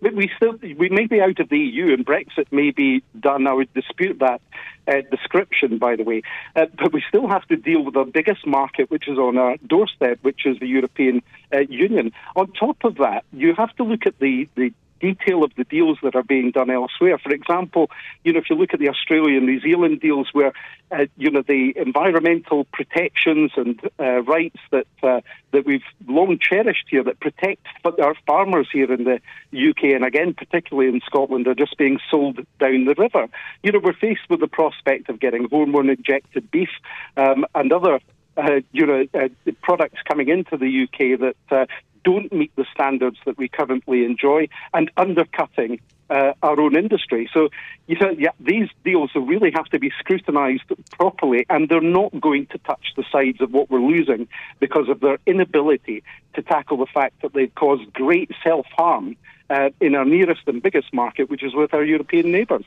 We 0.02 0.30
still 0.36 0.58
we 0.78 0.90
may 0.90 1.08
be 1.08 1.22
out 1.22 1.40
of 1.40 1.50
the 1.50 1.58
EU 1.58 1.92
and 1.94 2.06
Brexit 2.06 2.52
may 2.52 2.70
be 2.70 3.04
done. 3.20 3.48
I 3.48 3.54
would 3.54 3.74
dispute 3.74 4.20
that 4.20 4.40
uh, 4.88 5.02
description, 5.10 5.80
by 5.80 5.96
the 5.96 6.04
way. 6.04 6.22
Uh, 6.56 6.68
but 6.78 6.94
we 6.94 7.04
still 7.08 7.28
have 7.28 7.48
to 7.48 7.56
deal 7.56 7.84
with 7.84 7.96
our 7.98 8.06
biggest 8.06 8.46
market, 8.46 8.92
which 8.92 9.08
is 9.08 9.18
on 9.18 9.38
our 9.38 9.58
doorstep, 9.66 10.20
which 10.22 10.46
is 10.46 10.60
the 10.60 10.68
European 10.68 11.24
uh, 11.54 11.60
Union. 11.60 12.12
On 12.36 12.52
top 12.52 12.78
of 12.84 12.96
that, 12.98 13.26
you 13.34 13.56
have 13.56 13.76
to 13.78 13.84
look 13.84 14.06
at 14.06 14.20
the, 14.20 14.48
the 14.56 14.72
detail 15.02 15.44
of 15.44 15.52
the 15.56 15.64
deals 15.64 15.98
that 16.04 16.16
are 16.16 16.24
being 16.24 16.52
done 16.52 16.70
elsewhere. 16.70 17.18
For 17.18 17.32
example, 17.32 17.90
you 18.24 18.32
know, 18.32 18.40
if 18.40 18.50
you 18.50 18.56
look 18.56 18.74
at 18.74 18.80
the 18.80 18.90
Australia 18.90 19.40
New 19.40 19.60
Zealand 19.60 20.00
deals, 20.00 20.30
where 20.32 20.54
uh, 20.92 21.06
you 21.18 21.32
know 21.32 21.42
the 21.42 21.74
environmental 21.76 22.66
protections 22.66 23.52
and 23.56 23.80
uh, 24.00 24.22
rights 24.24 24.60
that 24.72 24.88
uh, 25.04 25.22
that 25.52 25.66
we've 25.66 25.84
long 26.08 26.38
cherished 26.40 26.86
here 26.90 27.04
that 27.04 27.20
protect 27.20 27.66
our 27.86 28.16
farmers 28.28 28.68
here 28.72 28.92
in 28.92 29.06
the 29.06 29.20
UK 29.54 29.96
and 29.96 30.06
again 30.06 30.34
particularly 30.34 30.90
in 30.90 31.02
Scotland 31.06 31.48
are 31.48 31.56
just 31.56 31.78
being 31.78 32.00
sold 32.10 32.38
down 32.60 32.86
the 32.86 32.96
river. 32.98 33.28
You 33.64 33.72
know, 33.72 33.80
we're 33.84 33.94
faced 33.94 34.30
with 34.30 34.40
the 34.40 34.48
prospect 34.48 35.10
of 35.10 35.20
getting 35.20 35.48
hormone 35.50 35.90
injected 35.90 36.52
beef 36.52 36.70
um, 37.18 37.46
and 37.56 37.72
other 37.72 38.00
uh, 38.38 38.62
you 38.72 38.86
know, 38.86 39.06
uh, 39.14 39.28
products 39.62 40.00
coming 40.08 40.30
into 40.30 40.58
the 40.58 40.84
UK 40.84 41.20
that 41.20 41.36
uh, 41.52 41.66
don't 42.04 42.32
meet 42.32 42.56
the 42.56 42.66
standards 42.74 43.18
that 43.26 43.38
we 43.38 43.48
currently 43.48 44.06
enjoy 44.06 44.48
and 44.74 44.92
undercutting 44.98 45.80
uh, 46.10 46.34
our 46.44 46.60
own 46.60 46.76
industry. 46.76 47.30
So, 47.34 47.50
you 47.88 47.96
yeah, 48.18 48.32
these 48.40 48.68
deals 48.84 49.12
really 49.16 49.52
have 49.52 49.66
to 49.68 49.80
be 49.80 49.92
scrutinised 50.00 50.64
properly, 50.92 51.46
and 51.50 51.70
they're 51.70 51.80
not 51.80 52.20
going 52.20 52.48
to 52.48 52.58
touch 52.60 52.94
the 52.98 53.06
sides 53.12 53.40
of 53.42 53.52
what 53.52 53.70
we're 53.70 53.80
losing 53.80 54.28
because 54.60 54.90
of 54.90 55.00
their 55.00 55.20
inability 55.26 56.04
to 56.34 56.42
tackle 56.42 56.78
the 56.78 56.86
fact 56.86 57.22
that 57.22 57.34
they've 57.34 57.54
caused 57.56 57.92
great 57.94 58.32
self 58.44 58.66
harm 58.76 59.16
uh, 59.50 59.70
in 59.80 59.96
our 59.96 60.06
nearest 60.06 60.42
and 60.48 60.62
biggest 60.62 60.94
market, 60.94 61.30
which 61.30 61.44
is 61.44 61.56
with 61.56 61.74
our 61.74 61.84
European 61.84 62.32
neighbours. 62.32 62.66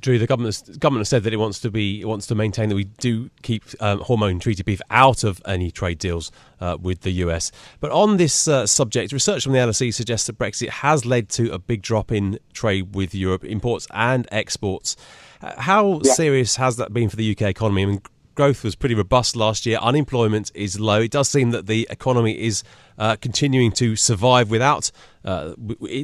Drew, 0.00 0.18
the 0.18 0.26
government 0.26 0.78
government 0.78 1.00
has 1.00 1.08
said 1.08 1.24
that 1.24 1.32
it 1.32 1.38
wants 1.38 1.58
to 1.60 1.70
be 1.70 2.00
it 2.00 2.06
wants 2.06 2.26
to 2.26 2.34
maintain 2.34 2.68
that 2.68 2.74
we 2.74 2.84
do 2.84 3.30
keep 3.42 3.64
um, 3.80 4.00
hormone 4.00 4.38
treated 4.38 4.66
beef 4.66 4.80
out 4.90 5.24
of 5.24 5.40
any 5.46 5.70
trade 5.70 5.98
deals 5.98 6.30
uh, 6.60 6.76
with 6.80 7.00
the 7.00 7.10
US. 7.12 7.50
But 7.80 7.90
on 7.90 8.16
this 8.16 8.46
uh, 8.46 8.66
subject, 8.66 9.12
research 9.12 9.44
from 9.44 9.52
the 9.52 9.58
LSE 9.58 9.92
suggests 9.92 10.26
that 10.26 10.38
Brexit 10.38 10.68
has 10.68 11.04
led 11.04 11.28
to 11.30 11.52
a 11.52 11.58
big 11.58 11.82
drop 11.82 12.12
in 12.12 12.38
trade 12.52 12.94
with 12.94 13.14
Europe, 13.14 13.44
imports 13.44 13.86
and 13.92 14.28
exports. 14.30 14.96
Uh, 15.40 15.60
how 15.60 16.00
yeah. 16.02 16.12
serious 16.12 16.56
has 16.56 16.76
that 16.76 16.92
been 16.92 17.08
for 17.08 17.16
the 17.16 17.30
UK 17.30 17.42
economy? 17.42 17.82
I 17.82 17.86
mean, 17.86 18.02
growth 18.34 18.64
was 18.64 18.74
pretty 18.74 18.94
robust 18.94 19.36
last 19.36 19.66
year. 19.66 19.78
Unemployment 19.78 20.50
is 20.54 20.78
low. 20.78 21.00
It 21.00 21.10
does 21.10 21.28
seem 21.28 21.50
that 21.50 21.66
the 21.66 21.86
economy 21.90 22.40
is 22.40 22.62
uh, 22.98 23.16
continuing 23.16 23.72
to 23.72 23.96
survive 23.96 24.50
without, 24.50 24.90
uh, 25.24 25.54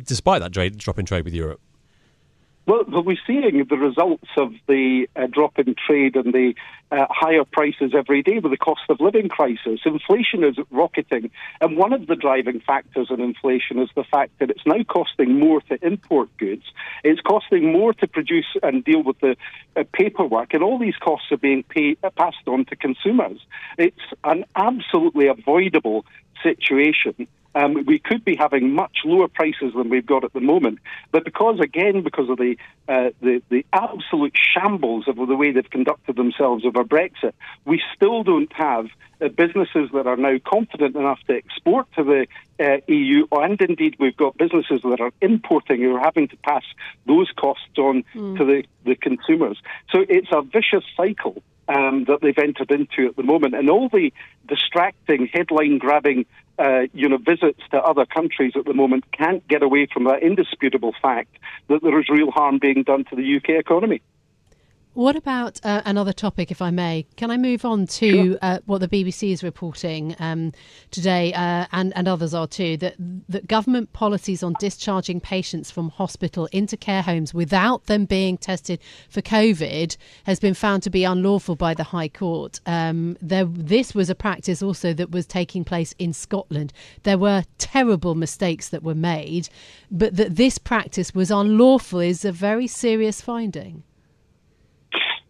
despite 0.05 0.43
that 0.43 0.53
drop 0.53 0.99
in 0.99 1.07
trade 1.07 1.25
with 1.25 1.35
Europe. 1.35 1.61
Well, 2.71 2.85
we're 3.03 3.17
seeing 3.27 3.67
the 3.69 3.77
results 3.77 4.29
of 4.37 4.53
the 4.69 5.09
uh, 5.17 5.27
drop 5.27 5.59
in 5.59 5.75
trade 5.75 6.15
and 6.15 6.33
the 6.33 6.55
uh, 6.93 7.07
higher 7.11 7.43
prices 7.43 7.95
every 7.97 8.23
day 8.23 8.39
with 8.39 8.53
the 8.53 8.59
cost 8.59 8.83
of 8.89 9.01
living 9.01 9.29
crisis. 9.29 9.81
Inflation 9.85 10.45
is 10.45 10.55
rocketing. 10.71 11.33
And 11.61 11.77
one 11.77 11.93
of 11.93 12.07
the 12.07 12.15
driving 12.15 12.61
factors 12.61 13.09
in 13.11 13.21
inflation 13.21 13.81
is 13.81 13.89
the 13.97 14.05
fact 14.05 14.39
that 14.39 14.51
it's 14.51 14.65
now 14.65 14.85
costing 14.85 15.41
more 15.41 15.61
to 15.63 15.85
import 15.85 16.29
goods. 16.37 16.63
It's 17.03 17.21
costing 17.21 17.73
more 17.73 17.93
to 17.95 18.07
produce 18.07 18.57
and 18.63 18.85
deal 18.85 19.03
with 19.03 19.19
the 19.19 19.35
uh, 19.75 19.83
paperwork. 19.93 20.55
And 20.55 20.63
all 20.63 20.79
these 20.79 20.97
costs 20.97 21.33
are 21.33 21.39
being 21.39 21.65
pay- 21.65 21.97
uh, 22.05 22.11
passed 22.11 22.47
on 22.47 22.67
to 22.67 22.77
consumers. 22.77 23.41
It's 23.79 23.99
an 24.23 24.45
absolutely 24.55 25.27
avoidable 25.27 26.07
situation 26.45 27.27
um, 27.55 27.85
we 27.87 27.99
could 27.99 28.25
be 28.25 28.37
having 28.37 28.75
much 28.75 28.99
lower 29.05 29.29
prices 29.29 29.73
than 29.75 29.89
we've 29.89 30.07
got 30.07 30.25
at 30.25 30.33
the 30.33 30.41
moment. 30.41 30.79
But 31.11 31.25
because, 31.25 31.59
again, 31.61 32.03
because 32.03 32.29
of 32.29 32.39
the, 32.39 32.57
uh, 32.89 33.11
the, 33.21 33.43
the 33.49 33.67
absolute 33.73 34.35
shambles 34.37 35.09
of 35.09 35.17
the 35.17 35.37
way 35.37 35.53
they've 35.53 35.69
conducted 35.69 36.17
themselves 36.17 36.65
over 36.65 36.85
Brexit, 36.85 37.33
we 37.65 37.83
still 37.95 38.23
don't 38.23 38.53
have 38.53 38.87
uh, 39.21 39.29
businesses 39.29 39.91
that 39.93 40.07
are 40.07 40.17
now 40.17 40.37
confident 40.45 40.97
enough 40.97 41.19
to 41.27 41.35
export 41.35 41.87
to 41.95 42.05
the 42.05 42.27
uh, 42.61 42.79
EU, 42.89 43.27
and 43.33 43.61
indeed 43.61 43.97
we've 43.99 44.17
got 44.17 44.37
businesses 44.37 44.81
that 44.83 45.01
are 45.01 45.13
importing 45.21 45.81
who 45.81 45.97
are 45.97 46.01
having 46.01 46.29
to 46.29 46.37
pass 46.39 46.63
those 47.07 47.31
costs 47.37 47.79
on 47.79 48.05
mm. 48.15 48.37
to 48.39 48.45
the, 48.45 48.65
the 48.85 48.95
consumers. 48.95 49.61
So 49.91 50.05
it's 50.09 50.29
a 50.33 50.43
vicious 50.43 50.85
cycle. 50.97 51.43
Um, 51.73 52.05
that 52.09 52.19
they've 52.21 52.37
entered 52.37 52.73
into 52.73 53.07
at 53.09 53.15
the 53.15 53.23
moment, 53.23 53.55
and 53.55 53.71
all 53.71 53.89
the 53.89 54.13
distracting, 54.49 55.29
headline-grabbing 55.33 56.27
uh, 56.59 56.83
you 56.93 57.09
know, 57.09 57.17
visits 57.17 57.61
to 57.71 57.79
other 57.79 58.05
countries 58.05 58.55
at 58.57 58.65
the 58.65 58.75
moment 58.75 59.05
can't 59.13 59.47
get 59.49 59.63
away 59.63 59.87
from 59.87 60.05
that 60.05 60.23
indisputable 60.23 60.95
fact 61.01 61.39
that 61.69 61.81
there 61.83 61.99
is 62.01 62.09
real 62.09 62.31
harm 62.31 62.59
being 62.59 62.83
done 62.83 63.05
to 63.05 63.17
the 63.17 63.37
UK 63.37 63.51
economy. 63.51 64.03
What 64.95 65.15
about 65.15 65.61
uh, 65.63 65.83
another 65.85 66.13
topic, 66.13 66.51
if 66.51 66.61
I 66.61 66.73
may? 66.73 67.07
Can 67.15 67.31
I 67.31 67.37
move 67.37 67.65
on 67.65 67.87
to 67.87 68.37
uh, 68.43 68.59
what 68.67 68.79
the 68.79 68.89
BBC 68.89 69.31
is 69.31 69.45
reporting 69.45 70.17
um, 70.19 70.53
today, 70.91 71.33
uh, 71.33 71.67
and, 71.71 71.97
and 71.97 72.09
others 72.09 72.35
are 72.35 72.49
too, 72.49 72.77
that, 72.79 72.97
that 73.29 73.47
government 73.47 73.93
policies 73.93 74.43
on 74.43 74.57
discharging 74.59 75.21
patients 75.21 75.71
from 75.71 75.91
hospital 75.91 76.49
into 76.51 76.77
care 76.77 77.03
homes 77.03 77.33
without 77.33 77.87
them 77.87 78.05
being 78.05 78.37
tested 78.37 78.81
for 79.09 79.23
COVID 79.23 79.97
has 80.25 80.41
been 80.41 80.55
found 80.55 80.83
to 80.83 80.91
be 80.91 81.05
unlawful 81.05 81.55
by 81.55 81.73
the 81.73 81.85
High 81.85 82.09
Court. 82.09 82.59
Um, 82.67 83.17
there, 83.23 83.45
this 83.45 83.95
was 83.95 84.11
a 84.11 84.17
practice 84.17 84.61
also 84.61 84.93
that 84.95 85.13
was 85.13 85.25
taking 85.25 85.63
place 85.63 85.95
in 86.01 86.13
Scotland. 86.13 86.73
There 87.05 87.19
were 87.19 87.45
terrible 87.59 88.17
mistakes 88.17 88.69
that 88.71 88.83
were 88.83 88.97
made, 88.97 89.51
but 89.89 90.17
that 90.17 90.35
this 90.35 90.59
practice 90.59 91.15
was 91.15 91.31
unlawful 91.31 92.01
is 92.01 92.25
a 92.25 92.33
very 92.33 92.67
serious 92.67 93.21
finding. 93.21 93.85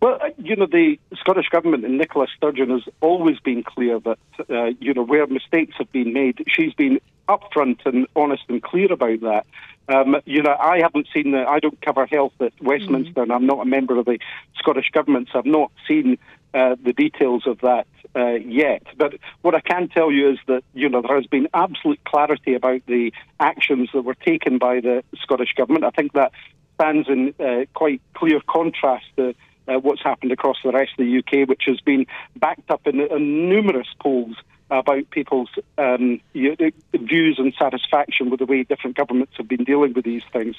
Well, 0.01 0.19
uh, 0.23 0.31
you 0.39 0.57
know, 0.57 0.67
the 0.67 0.99
Scottish 1.19 1.49
Government 1.51 1.85
and 1.85 1.99
Nicola 1.99 2.27
Sturgeon 2.35 2.71
has 2.71 2.83
always 3.01 3.39
been 3.41 3.63
clear 3.63 4.01
that, 4.01 4.19
uh, 4.49 4.71
you 4.81 4.95
know, 4.95 5.03
where 5.03 5.27
mistakes 5.27 5.75
have 5.79 5.93
been 5.93 6.15
made, 6.15 6.43
she's 6.49 6.73
been 6.73 7.01
upfront 7.29 7.85
and 7.85 8.07
honest 8.17 8.45
and 8.49 8.63
clear 8.63 8.91
about 8.91 9.21
that. 9.21 9.47
Um, 9.89 10.17
you 10.25 10.43
know, 10.43 10.57
I 10.59 10.81
haven't 10.81 11.09
seen 11.13 11.33
the, 11.33 11.45
I 11.47 11.59
don't 11.59 11.81
cover 11.83 12.07
health 12.07 12.33
at 12.41 12.53
Westminster 12.63 13.11
mm-hmm. 13.11 13.21
and 13.21 13.33
I'm 13.33 13.47
not 13.47 13.61
a 13.61 13.65
member 13.65 13.99
of 13.99 14.07
the 14.07 14.19
Scottish 14.57 14.91
Government, 14.91 15.29
so 15.33 15.41
I've 15.41 15.47
not 15.47 15.71
seen 15.87 16.17
uh, 16.55 16.77
the 16.83 16.93
details 16.93 17.47
of 17.47 17.61
that 17.61 17.87
uh, 18.17 18.35
yet. 18.35 18.83
But 18.97 19.15
what 19.43 19.55
I 19.55 19.61
can 19.61 19.89
tell 19.89 20.11
you 20.11 20.31
is 20.31 20.39
that, 20.47 20.63
you 20.75 20.89
know, 20.89 21.03
there 21.03 21.17
has 21.17 21.27
been 21.27 21.49
absolute 21.53 22.03
clarity 22.05 22.55
about 22.55 22.87
the 22.87 23.13
actions 23.39 23.91
that 23.93 24.03
were 24.03 24.15
taken 24.15 24.59
by 24.59 24.81
the 24.81 25.05
Scottish 25.21 25.53
Government. 25.57 25.85
I 25.85 25.91
think 25.91 26.15
that 26.15 26.33
stands 26.77 27.09
in 27.09 27.35
uh, 27.39 27.67
quite 27.75 28.01
clear 28.15 28.41
contrast 28.49 29.05
to 29.17 29.35
uh, 29.71 29.79
what's 29.79 30.03
happened 30.03 30.33
across 30.33 30.57
the 30.65 30.73
rest 30.73 30.93
of 30.99 31.07
the 31.07 31.19
UK, 31.19 31.49
which 31.49 31.63
has 31.67 31.81
been 31.81 32.07
backed 32.37 32.71
up 32.71 32.87
in, 32.87 33.01
in 33.01 33.49
numerous 33.49 33.89
polls 34.01 34.37
about 34.71 35.09
people's 35.11 35.51
um, 35.79 36.21
views 36.33 37.39
and 37.39 37.53
satisfaction 37.59 38.31
with 38.31 38.39
the 38.39 38.47
way 38.47 38.63
different 38.63 38.97
governments 38.97 39.33
have 39.37 39.49
been 39.49 39.65
dealing 39.65 39.93
with 39.95 40.05
these 40.05 40.23
things. 40.33 40.55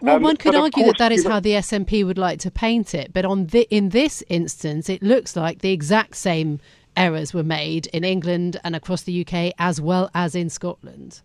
Well, 0.00 0.16
um, 0.16 0.22
one 0.22 0.36
could 0.36 0.54
argue 0.54 0.84
that 0.84 0.98
that 0.98 1.12
is 1.12 1.26
how 1.26 1.40
the 1.40 1.50
SNP 1.50 2.06
would 2.06 2.18
like 2.18 2.38
to 2.40 2.50
paint 2.50 2.94
it, 2.94 3.12
but 3.12 3.24
on 3.24 3.46
the, 3.46 3.66
in 3.74 3.88
this 3.88 4.22
instance, 4.28 4.88
it 4.88 5.02
looks 5.02 5.34
like 5.34 5.60
the 5.60 5.72
exact 5.72 6.14
same 6.14 6.60
errors 6.96 7.34
were 7.34 7.42
made 7.42 7.86
in 7.88 8.04
England 8.04 8.58
and 8.64 8.76
across 8.76 9.02
the 9.02 9.26
UK 9.26 9.52
as 9.58 9.80
well 9.80 10.10
as 10.14 10.34
in 10.34 10.48
Scotland. 10.48 11.20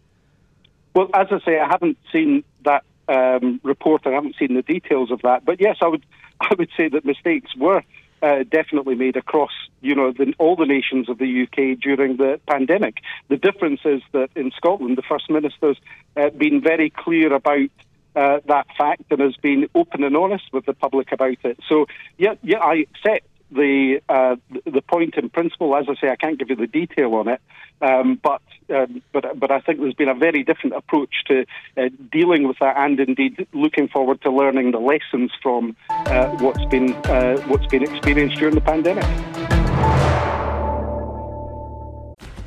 Well, 0.96 1.10
as 1.14 1.28
I 1.32 1.40
say, 1.46 1.60
I 1.60 1.68
haven't 1.68 1.98
seen 2.12 2.44
that 2.66 2.84
um, 3.08 3.62
report. 3.64 4.02
I 4.06 4.10
haven't 4.10 4.36
seen 4.38 4.56
the 4.56 4.62
details 4.62 5.12
of 5.12 5.22
that, 5.22 5.46
but 5.46 5.62
yes, 5.62 5.78
I 5.82 5.88
would 5.88 6.04
I 6.42 6.56
would 6.58 6.70
say 6.76 6.90
that 6.90 7.06
mistakes 7.06 7.56
were 7.56 7.84
uh, 8.22 8.44
definitely 8.50 8.96
made 8.96 9.18
across, 9.18 9.52
you 9.82 9.96
know, 9.96 10.12
the, 10.12 10.34
all 10.38 10.56
the 10.56 10.66
nations 10.66 11.10
of 11.10 11.18
the 11.18 11.44
UK 11.44 11.80
during 11.80 12.18
the 12.18 12.40
pandemic. 12.48 12.98
The 13.30 13.38
difference 13.38 13.82
is 13.84 14.02
that 14.12 14.30
in 14.36 14.52
Scotland, 14.52 14.98
the 14.98 15.02
First 15.02 15.30
Minister's 15.30 15.78
uh, 16.16 16.30
been 16.30 16.62
very 16.62 16.90
clear 16.90 17.34
about 17.34 17.70
uh, 18.16 18.40
that 18.46 18.68
fact 18.78 19.04
and 19.10 19.22
has 19.22 19.36
been 19.38 19.70
open 19.74 20.04
and 20.04 20.16
honest 20.16 20.44
with 20.52 20.66
the 20.66 20.74
public 20.74 21.12
about 21.12 21.38
it. 21.44 21.60
So, 21.68 21.88
yeah, 22.18 22.36
yeah, 22.44 22.60
I 22.60 22.86
accept 22.92 23.26
the 23.52 24.02
uh, 24.10 24.36
the 24.66 24.82
point 24.82 25.16
in 25.16 25.30
principle. 25.30 25.76
As 25.76 25.86
I 25.90 25.96
say, 25.96 26.10
I 26.10 26.16
can't 26.16 26.40
give 26.40 26.50
you 26.50 26.56
the 26.56 26.68
detail 26.68 27.14
on 27.16 27.28
it, 27.28 27.42
um, 27.82 28.20
but 28.22 28.42
um, 28.74 29.02
but 29.12 29.40
but 29.40 29.52
I 29.52 29.60
think 29.60 29.80
there's 29.80 29.94
been 29.94 30.10
a 30.10 30.16
very 30.16 30.44
different 30.44 30.76
approach 30.76 31.14
to 31.28 31.46
uh, 31.78 31.90
dealing 32.12 32.48
with 32.48 32.58
that, 32.60 32.78
and 32.78 33.00
indeed 33.00 33.48
looking 33.54 33.88
forward 33.88 34.22
to 34.22 34.32
learning 34.32 34.72
the 34.72 34.80
lessons 34.80 35.32
from 35.42 35.76
uh, 35.90 36.30
what's 36.38 36.66
been 36.66 36.94
uh, 37.06 37.38
what's 37.48 37.68
been 37.68 37.84
experienced 37.84 38.38
during 38.38 38.56
the 38.56 38.62
pandemic. 38.62 39.06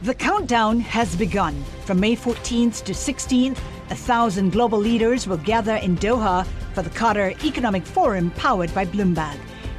The 0.03 0.15
countdown 0.15 0.81
has 0.81 1.17
begun. 1.17 1.65
From 1.87 1.99
May 1.99 2.15
14th 2.15 2.85
to 2.85 2.93
16th, 2.93 3.57
a 3.89 3.95
thousand 3.95 4.53
global 4.53 4.79
leaders 4.79 5.27
will 5.27 5.39
gather 5.39 5.77
in 5.77 5.97
Doha 5.97 6.47
for 6.75 6.83
the 6.83 6.91
Qatar 6.91 7.43
Economic 7.43 7.87
Forum 7.87 8.31
powered 8.33 8.75
by 8.75 8.85
Bloomberg. 8.85 9.39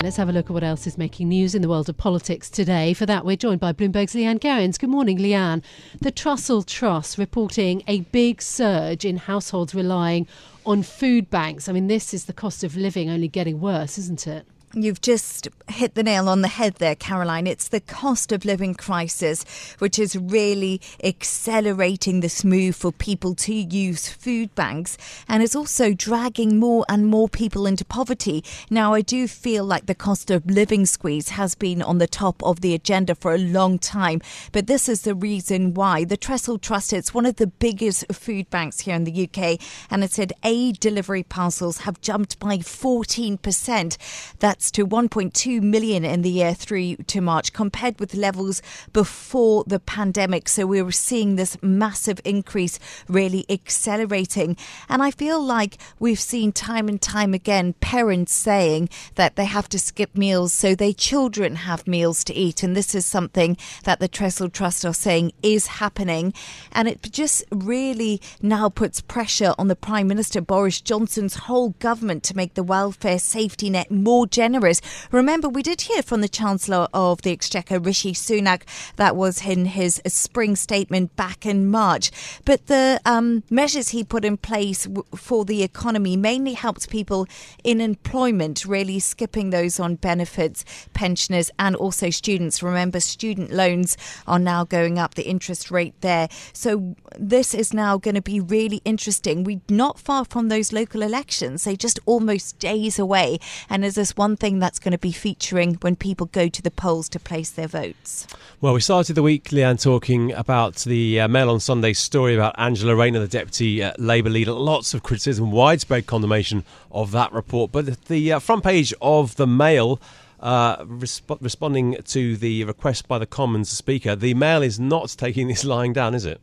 Let's 0.00 0.16
have 0.16 0.28
a 0.28 0.32
look 0.32 0.46
at 0.46 0.52
what 0.52 0.62
else 0.62 0.86
is 0.86 0.96
making 0.96 1.28
news 1.28 1.56
in 1.56 1.62
the 1.62 1.68
world 1.68 1.88
of 1.88 1.96
politics 1.96 2.48
today. 2.48 2.94
For 2.94 3.04
that, 3.04 3.24
we're 3.24 3.34
joined 3.36 3.58
by 3.58 3.72
Bloomberg's 3.72 4.14
Leanne 4.14 4.38
Gerrans. 4.38 4.78
Good 4.78 4.90
morning, 4.90 5.18
Leanne. 5.18 5.60
The 6.00 6.12
Trussell 6.12 6.64
Trust 6.64 7.18
reporting 7.18 7.82
a 7.88 8.02
big 8.02 8.40
surge 8.40 9.04
in 9.04 9.16
households 9.16 9.74
relying 9.74 10.28
on 10.64 10.84
food 10.84 11.28
banks. 11.30 11.68
I 11.68 11.72
mean, 11.72 11.88
this 11.88 12.14
is 12.14 12.26
the 12.26 12.32
cost 12.32 12.62
of 12.62 12.76
living 12.76 13.10
only 13.10 13.26
getting 13.26 13.60
worse, 13.60 13.98
isn't 13.98 14.28
it? 14.28 14.46
You've 14.74 15.00
just 15.00 15.48
hit 15.68 15.94
the 15.94 16.02
nail 16.02 16.28
on 16.28 16.42
the 16.42 16.48
head 16.48 16.74
there, 16.74 16.94
Caroline. 16.94 17.46
It's 17.46 17.68
the 17.68 17.80
cost 17.80 18.32
of 18.32 18.44
living 18.44 18.74
crisis 18.74 19.44
which 19.78 19.98
is 19.98 20.14
really 20.14 20.82
accelerating 21.02 22.20
this 22.20 22.44
move 22.44 22.76
for 22.76 22.92
people 22.92 23.34
to 23.36 23.54
use 23.54 24.10
food 24.10 24.54
banks 24.54 24.98
and 25.26 25.42
it's 25.42 25.56
also 25.56 25.94
dragging 25.94 26.58
more 26.58 26.84
and 26.86 27.06
more 27.06 27.30
people 27.30 27.64
into 27.64 27.82
poverty. 27.82 28.44
Now, 28.68 28.92
I 28.92 29.00
do 29.00 29.26
feel 29.26 29.64
like 29.64 29.86
the 29.86 29.94
cost 29.94 30.30
of 30.30 30.44
living 30.44 30.84
squeeze 30.84 31.30
has 31.30 31.54
been 31.54 31.80
on 31.80 31.96
the 31.96 32.06
top 32.06 32.42
of 32.42 32.60
the 32.60 32.74
agenda 32.74 33.14
for 33.14 33.34
a 33.34 33.38
long 33.38 33.78
time, 33.78 34.20
but 34.52 34.66
this 34.66 34.86
is 34.86 35.02
the 35.02 35.14
reason 35.14 35.72
why. 35.72 36.04
The 36.04 36.18
Trussell 36.18 36.60
Trust, 36.60 36.92
it's 36.92 37.14
one 37.14 37.24
of 37.24 37.36
the 37.36 37.46
biggest 37.46 38.04
food 38.12 38.50
banks 38.50 38.80
here 38.80 38.94
in 38.94 39.04
the 39.04 39.24
UK, 39.24 39.58
and 39.90 40.04
it 40.04 40.12
said 40.12 40.34
aid 40.44 40.78
delivery 40.78 41.22
parcels 41.22 41.78
have 41.78 42.02
jumped 42.02 42.38
by 42.38 42.58
14%. 42.58 43.96
That 44.40 44.57
to 44.58 44.86
1.2 44.86 45.62
million 45.62 46.04
in 46.04 46.22
the 46.22 46.30
year 46.30 46.52
through 46.52 46.96
to 46.96 47.20
March, 47.20 47.52
compared 47.52 48.00
with 48.00 48.14
levels 48.14 48.60
before 48.92 49.62
the 49.66 49.78
pandemic. 49.78 50.48
So 50.48 50.66
we're 50.66 50.90
seeing 50.90 51.36
this 51.36 51.56
massive 51.62 52.20
increase 52.24 52.78
really 53.08 53.46
accelerating. 53.48 54.56
And 54.88 55.02
I 55.02 55.12
feel 55.12 55.40
like 55.40 55.78
we've 55.98 56.18
seen 56.18 56.50
time 56.50 56.88
and 56.88 57.00
time 57.00 57.34
again 57.34 57.74
parents 57.74 58.32
saying 58.32 58.88
that 59.14 59.36
they 59.36 59.44
have 59.44 59.68
to 59.68 59.78
skip 59.78 60.16
meals 60.16 60.52
so 60.52 60.74
their 60.74 60.92
children 60.92 61.54
have 61.54 61.86
meals 61.86 62.24
to 62.24 62.34
eat. 62.34 62.62
And 62.62 62.76
this 62.76 62.94
is 62.94 63.06
something 63.06 63.56
that 63.84 64.00
the 64.00 64.08
Trussell 64.08 64.52
Trust 64.52 64.84
are 64.84 64.92
saying 64.92 65.32
is 65.42 65.66
happening. 65.66 66.34
And 66.72 66.88
it 66.88 67.02
just 67.02 67.44
really 67.52 68.20
now 68.42 68.68
puts 68.68 69.00
pressure 69.00 69.54
on 69.56 69.68
the 69.68 69.76
Prime 69.76 70.08
Minister 70.08 70.40
Boris 70.40 70.80
Johnson's 70.80 71.34
whole 71.34 71.70
government 71.78 72.24
to 72.24 72.36
make 72.36 72.54
the 72.54 72.62
welfare 72.64 73.18
safety 73.18 73.70
net 73.70 73.90
more 73.90 74.26
generous 74.26 74.47
generous. 74.48 74.80
Remember, 75.12 75.46
we 75.46 75.62
did 75.62 75.82
hear 75.82 76.02
from 76.02 76.22
the 76.22 76.28
Chancellor 76.28 76.88
of 76.94 77.20
the 77.20 77.32
Exchequer, 77.32 77.78
Rishi 77.78 78.12
Sunak, 78.12 78.62
that 78.96 79.14
was 79.14 79.44
in 79.44 79.66
his 79.66 80.00
spring 80.06 80.56
statement 80.56 81.14
back 81.16 81.44
in 81.44 81.66
March. 81.66 82.10
But 82.46 82.66
the 82.66 82.98
um, 83.04 83.42
measures 83.50 83.90
he 83.90 84.02
put 84.04 84.24
in 84.24 84.38
place 84.38 84.84
w- 84.84 85.04
for 85.14 85.44
the 85.44 85.62
economy 85.62 86.16
mainly 86.16 86.54
helped 86.54 86.88
people 86.88 87.26
in 87.62 87.82
employment, 87.82 88.64
really 88.64 88.98
skipping 88.98 89.50
those 89.50 89.78
on 89.78 89.96
benefits, 89.96 90.64
pensioners, 90.94 91.50
and 91.58 91.76
also 91.76 92.08
students. 92.08 92.62
Remember, 92.62 93.00
student 93.00 93.52
loans 93.52 93.98
are 94.26 94.38
now 94.38 94.64
going 94.64 94.98
up, 94.98 95.14
the 95.14 95.28
interest 95.28 95.70
rate 95.70 96.00
there. 96.00 96.28
So 96.54 96.96
this 97.18 97.52
is 97.52 97.74
now 97.74 97.98
going 97.98 98.14
to 98.14 98.22
be 98.22 98.40
really 98.40 98.80
interesting. 98.86 99.44
We're 99.44 99.60
not 99.68 99.98
far 99.98 100.24
from 100.24 100.48
those 100.48 100.72
local 100.72 101.02
elections, 101.02 101.64
they're 101.64 101.76
just 101.76 102.00
almost 102.06 102.58
days 102.58 102.98
away. 102.98 103.38
And 103.68 103.84
as 103.84 103.96
this 103.96 104.16
one 104.16 104.37
something 104.38 104.60
that's 104.60 104.78
going 104.78 104.92
to 104.92 104.98
be 104.98 105.10
featuring 105.10 105.74
when 105.80 105.96
people 105.96 106.26
go 106.26 106.48
to 106.48 106.62
the 106.62 106.70
polls 106.70 107.08
to 107.08 107.18
place 107.18 107.50
their 107.50 107.66
votes? 107.66 108.24
Well, 108.60 108.72
we 108.72 108.80
started 108.80 109.14
the 109.14 109.22
week, 109.22 109.44
Leanne, 109.46 109.82
talking 109.82 110.32
about 110.32 110.76
the 110.76 111.20
uh, 111.20 111.28
Mail 111.28 111.50
on 111.50 111.58
Sunday 111.58 111.92
story 111.92 112.36
about 112.36 112.54
Angela 112.56 112.94
Rayner, 112.94 113.18
the 113.18 113.26
Deputy 113.26 113.82
uh, 113.82 113.92
Labour 113.98 114.30
leader. 114.30 114.52
Lots 114.52 114.94
of 114.94 115.02
criticism, 115.02 115.50
widespread 115.50 116.06
condemnation 116.06 116.64
of 116.92 117.10
that 117.10 117.32
report. 117.32 117.72
But 117.72 118.04
the 118.04 118.32
uh, 118.32 118.38
front 118.38 118.62
page 118.62 118.94
of 119.02 119.34
the 119.36 119.46
Mail. 119.46 120.00
Uh, 120.40 120.84
resp- 120.84 121.36
responding 121.40 121.96
to 122.04 122.36
the 122.36 122.62
request 122.62 123.08
by 123.08 123.18
the 123.18 123.26
Commons 123.26 123.68
Speaker, 123.68 124.14
the 124.14 124.34
Mail 124.34 124.62
is 124.62 124.78
not 124.78 125.08
taking 125.18 125.48
this 125.48 125.64
lying 125.64 125.92
down, 125.92 126.14
is 126.14 126.24
it? 126.24 126.40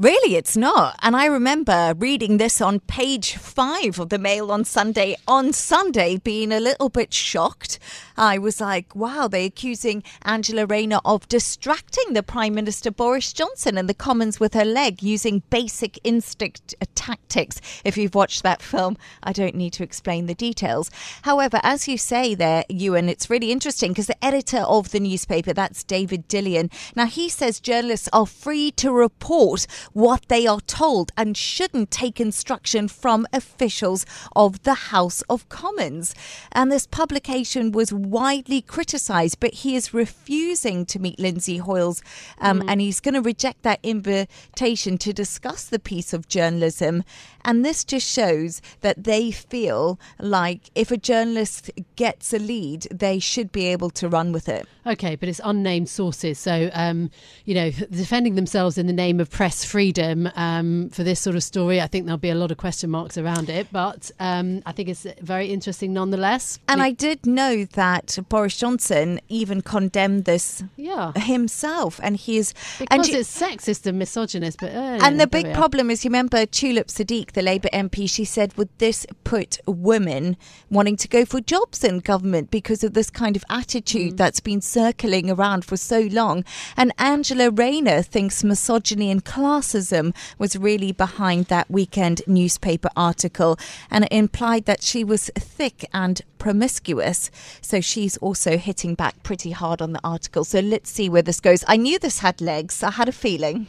Really, 0.00 0.36
it's 0.36 0.56
not. 0.56 0.96
And 1.02 1.16
I 1.16 1.26
remember 1.26 1.92
reading 1.98 2.36
this 2.36 2.60
on 2.60 2.78
page 2.78 3.34
five 3.34 3.98
of 3.98 4.10
the 4.10 4.18
Mail 4.18 4.52
on 4.52 4.64
Sunday, 4.64 5.16
on 5.26 5.52
Sunday, 5.52 6.18
being 6.18 6.52
a 6.52 6.60
little 6.60 6.88
bit 6.88 7.12
shocked. 7.12 7.80
I 8.16 8.38
was 8.38 8.60
like, 8.60 8.94
wow, 8.94 9.26
they're 9.26 9.46
accusing 9.46 10.04
Angela 10.22 10.66
Rayner 10.66 11.00
of 11.04 11.26
distracting 11.28 12.12
the 12.12 12.22
Prime 12.22 12.54
Minister 12.54 12.92
Boris 12.92 13.32
Johnson 13.32 13.76
and 13.76 13.88
the 13.88 13.94
Commons 13.94 14.38
with 14.38 14.54
her 14.54 14.64
leg 14.64 15.02
using 15.02 15.42
basic 15.50 15.98
instinct 16.04 16.76
tactics. 16.94 17.60
If 17.84 17.96
you've 17.96 18.14
watched 18.14 18.44
that 18.44 18.62
film, 18.62 18.96
I 19.24 19.32
don't 19.32 19.56
need 19.56 19.72
to 19.74 19.82
explain 19.82 20.26
the 20.26 20.34
details. 20.34 20.92
However, 21.22 21.58
as 21.64 21.88
you 21.88 21.98
say 21.98 22.36
there, 22.36 22.64
Yuan, 22.68 23.08
it's 23.08 23.30
really 23.30 23.50
interesting 23.50 23.90
because 23.90 24.06
the 24.06 24.24
editor 24.24 24.58
of 24.58 24.92
the 24.92 25.00
newspaper, 25.00 25.52
that's 25.52 25.82
David 25.82 26.28
Dillon, 26.28 26.70
now 26.94 27.06
he 27.06 27.28
says 27.28 27.58
journalists 27.58 28.08
are 28.12 28.26
free 28.26 28.70
to 28.72 28.92
report 28.92 29.66
what 29.92 30.28
they 30.28 30.46
are 30.46 30.60
told 30.60 31.12
and 31.16 31.36
shouldn't 31.36 31.90
take 31.90 32.20
instruction 32.20 32.88
from 32.88 33.26
officials 33.32 34.04
of 34.34 34.62
the 34.62 34.74
House 34.74 35.22
of 35.22 35.48
Commons. 35.48 36.14
And 36.52 36.70
this 36.70 36.86
publication 36.86 37.72
was 37.72 37.92
widely 37.92 38.60
criticised, 38.60 39.40
but 39.40 39.54
he 39.54 39.76
is 39.76 39.94
refusing 39.94 40.86
to 40.86 40.98
meet 40.98 41.18
Lindsay 41.18 41.58
Hoyles 41.58 42.02
um, 42.38 42.60
mm. 42.60 42.70
and 42.70 42.80
he's 42.80 43.00
going 43.00 43.14
to 43.14 43.22
reject 43.22 43.62
that 43.62 43.80
invitation 43.82 44.98
to 44.98 45.12
discuss 45.12 45.64
the 45.64 45.78
piece 45.78 46.12
of 46.12 46.28
journalism. 46.28 47.04
And 47.44 47.64
this 47.64 47.84
just 47.84 48.06
shows 48.06 48.60
that 48.80 49.04
they 49.04 49.30
feel 49.30 49.98
like 50.18 50.70
if 50.74 50.90
a 50.90 50.96
journalist 50.96 51.70
gets 51.96 52.32
a 52.32 52.38
lead, 52.38 52.82
they 52.90 53.18
should 53.18 53.52
be 53.52 53.66
able 53.66 53.90
to 53.90 54.08
run 54.08 54.32
with 54.32 54.48
it. 54.48 54.66
Okay, 54.86 55.16
but 55.16 55.28
it's 55.28 55.40
unnamed 55.44 55.88
sources. 55.88 56.38
So, 56.38 56.70
um, 56.72 57.10
you 57.44 57.54
know, 57.54 57.70
defending 57.70 58.34
themselves 58.36 58.78
in 58.78 58.86
the 58.86 58.92
name 58.92 59.20
of 59.20 59.30
press 59.30 59.64
freedom 59.64 60.30
um, 60.34 60.88
for 60.90 61.04
this 61.04 61.20
sort 61.20 61.36
of 61.36 61.42
story, 61.42 61.80
I 61.80 61.86
think 61.86 62.06
there'll 62.06 62.18
be 62.18 62.30
a 62.30 62.34
lot 62.34 62.50
of 62.50 62.56
question 62.56 62.90
marks 62.90 63.18
around 63.18 63.50
it. 63.50 63.68
But 63.70 64.10
um, 64.18 64.62
I 64.64 64.72
think 64.72 64.88
it's 64.88 65.06
very 65.20 65.46
interesting 65.48 65.92
nonetheless. 65.92 66.58
And 66.68 66.82
I 66.82 66.92
did 66.92 67.26
know 67.26 67.64
that 67.64 68.18
Boris 68.28 68.56
Johnson 68.56 69.20
even 69.28 69.60
condemned 69.60 70.24
this 70.24 70.64
yeah. 70.76 71.12
himself. 71.12 72.00
And 72.02 72.16
he 72.16 72.38
is. 72.38 72.54
Because 72.78 73.08
and 73.08 73.16
it's 73.16 73.40
sexist 73.40 73.86
and 73.86 73.98
misogynist. 73.98 74.58
But, 74.60 74.72
uh, 74.72 74.98
and 75.02 75.20
the 75.20 75.26
big 75.26 75.52
problem 75.52 75.90
is, 75.90 76.04
you 76.04 76.08
remember 76.08 76.46
Tulip 76.46 76.90
The 77.32 77.42
Labour 77.42 77.68
MP, 77.72 78.08
she 78.08 78.24
said, 78.24 78.56
would 78.56 78.68
this 78.78 79.06
put 79.24 79.58
women 79.66 80.36
wanting 80.70 80.96
to 80.96 81.08
go 81.08 81.24
for 81.24 81.40
jobs 81.40 81.84
in 81.84 82.00
government 82.00 82.50
because 82.50 82.82
of 82.82 82.94
this 82.94 83.10
kind 83.10 83.36
of 83.36 83.44
attitude 83.50 84.14
mm. 84.14 84.16
that's 84.16 84.40
been 84.40 84.60
circling 84.60 85.30
around 85.30 85.64
for 85.64 85.76
so 85.76 86.00
long? 86.00 86.44
And 86.76 86.92
Angela 86.98 87.50
Rayner 87.50 88.02
thinks 88.02 88.44
misogyny 88.44 89.10
and 89.10 89.24
classism 89.24 90.14
was 90.38 90.56
really 90.56 90.92
behind 90.92 91.46
that 91.46 91.70
weekend 91.70 92.22
newspaper 92.26 92.88
article, 92.96 93.58
and 93.90 94.04
it 94.04 94.12
implied 94.12 94.64
that 94.66 94.82
she 94.82 95.04
was 95.04 95.30
thick 95.36 95.84
and 95.92 96.22
promiscuous. 96.38 97.30
So 97.60 97.80
she's 97.80 98.16
also 98.18 98.56
hitting 98.56 98.94
back 98.94 99.22
pretty 99.22 99.50
hard 99.50 99.82
on 99.82 99.92
the 99.92 100.00
article. 100.04 100.44
So 100.44 100.60
let's 100.60 100.90
see 100.90 101.08
where 101.08 101.22
this 101.22 101.40
goes. 101.40 101.64
I 101.66 101.76
knew 101.76 101.98
this 101.98 102.20
had 102.20 102.40
legs, 102.40 102.82
I 102.82 102.92
had 102.92 103.08
a 103.08 103.12
feeling. 103.12 103.68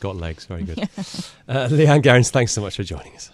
Got 0.00 0.16
legs, 0.16 0.46
very 0.46 0.64
good. 0.64 0.78
uh, 1.48 1.68
Leanne 1.68 2.02
Gerrans, 2.02 2.30
thanks 2.30 2.52
so 2.52 2.62
much 2.62 2.76
for 2.76 2.82
joining 2.82 3.14
us. 3.14 3.30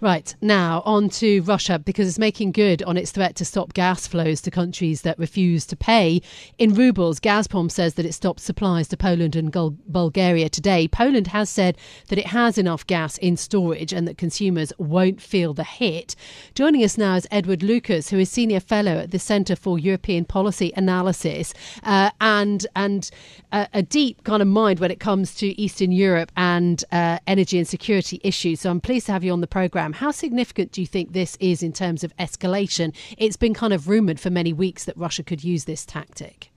Right, 0.00 0.32
now 0.40 0.80
on 0.86 1.08
to 1.08 1.42
Russia 1.42 1.80
because 1.80 2.06
it's 2.06 2.20
making 2.20 2.52
good 2.52 2.84
on 2.84 2.96
its 2.96 3.10
threat 3.10 3.34
to 3.34 3.44
stop 3.44 3.74
gas 3.74 4.06
flows 4.06 4.40
to 4.42 4.50
countries 4.50 5.02
that 5.02 5.18
refuse 5.18 5.66
to 5.66 5.76
pay 5.76 6.22
in 6.56 6.74
rubles. 6.74 7.18
Gazprom 7.18 7.68
says 7.68 7.94
that 7.94 8.06
it 8.06 8.12
stopped 8.12 8.38
supplies 8.38 8.86
to 8.88 8.96
Poland 8.96 9.34
and 9.34 9.50
Bulgaria 9.50 10.48
today. 10.50 10.86
Poland 10.86 11.26
has 11.26 11.50
said 11.50 11.76
that 12.10 12.18
it 12.18 12.28
has 12.28 12.58
enough 12.58 12.86
gas 12.86 13.18
in 13.18 13.36
storage 13.36 13.92
and 13.92 14.06
that 14.06 14.16
consumers 14.16 14.72
won't 14.78 15.20
feel 15.20 15.52
the 15.52 15.64
hit. 15.64 16.14
Joining 16.54 16.84
us 16.84 16.96
now 16.96 17.16
is 17.16 17.26
Edward 17.32 17.64
Lucas, 17.64 18.10
who 18.10 18.20
is 18.20 18.30
Senior 18.30 18.60
Fellow 18.60 18.98
at 18.98 19.10
the 19.10 19.18
Centre 19.18 19.56
for 19.56 19.80
European 19.80 20.24
Policy 20.24 20.72
Analysis 20.76 21.52
uh, 21.82 22.10
and, 22.20 22.68
and 22.76 23.10
uh, 23.50 23.66
a 23.74 23.82
deep 23.82 24.22
kind 24.22 24.42
of 24.42 24.48
mind 24.48 24.78
when 24.78 24.92
it 24.92 25.00
comes 25.00 25.34
to 25.34 25.60
Eastern 25.60 25.90
Europe 25.90 26.30
and 26.36 26.84
uh, 26.92 27.18
energy 27.26 27.58
and 27.58 27.66
security 27.66 28.20
issues. 28.22 28.60
So 28.60 28.70
I'm 28.70 28.80
pleased 28.80 29.06
to 29.06 29.12
have 29.12 29.24
you 29.24 29.32
on 29.32 29.40
the 29.40 29.48
programme. 29.48 29.87
How 29.92 30.10
significant 30.10 30.72
do 30.72 30.80
you 30.80 30.86
think 30.86 31.12
this 31.12 31.36
is 31.40 31.62
in 31.62 31.72
terms 31.72 32.04
of 32.04 32.16
escalation? 32.16 32.94
It's 33.16 33.36
been 33.36 33.54
kind 33.54 33.72
of 33.72 33.88
rumoured 33.88 34.20
for 34.20 34.30
many 34.30 34.52
weeks 34.52 34.84
that 34.84 34.96
Russia 34.96 35.22
could 35.22 35.44
use 35.44 35.64
this 35.64 35.84
tactic. 35.84 36.50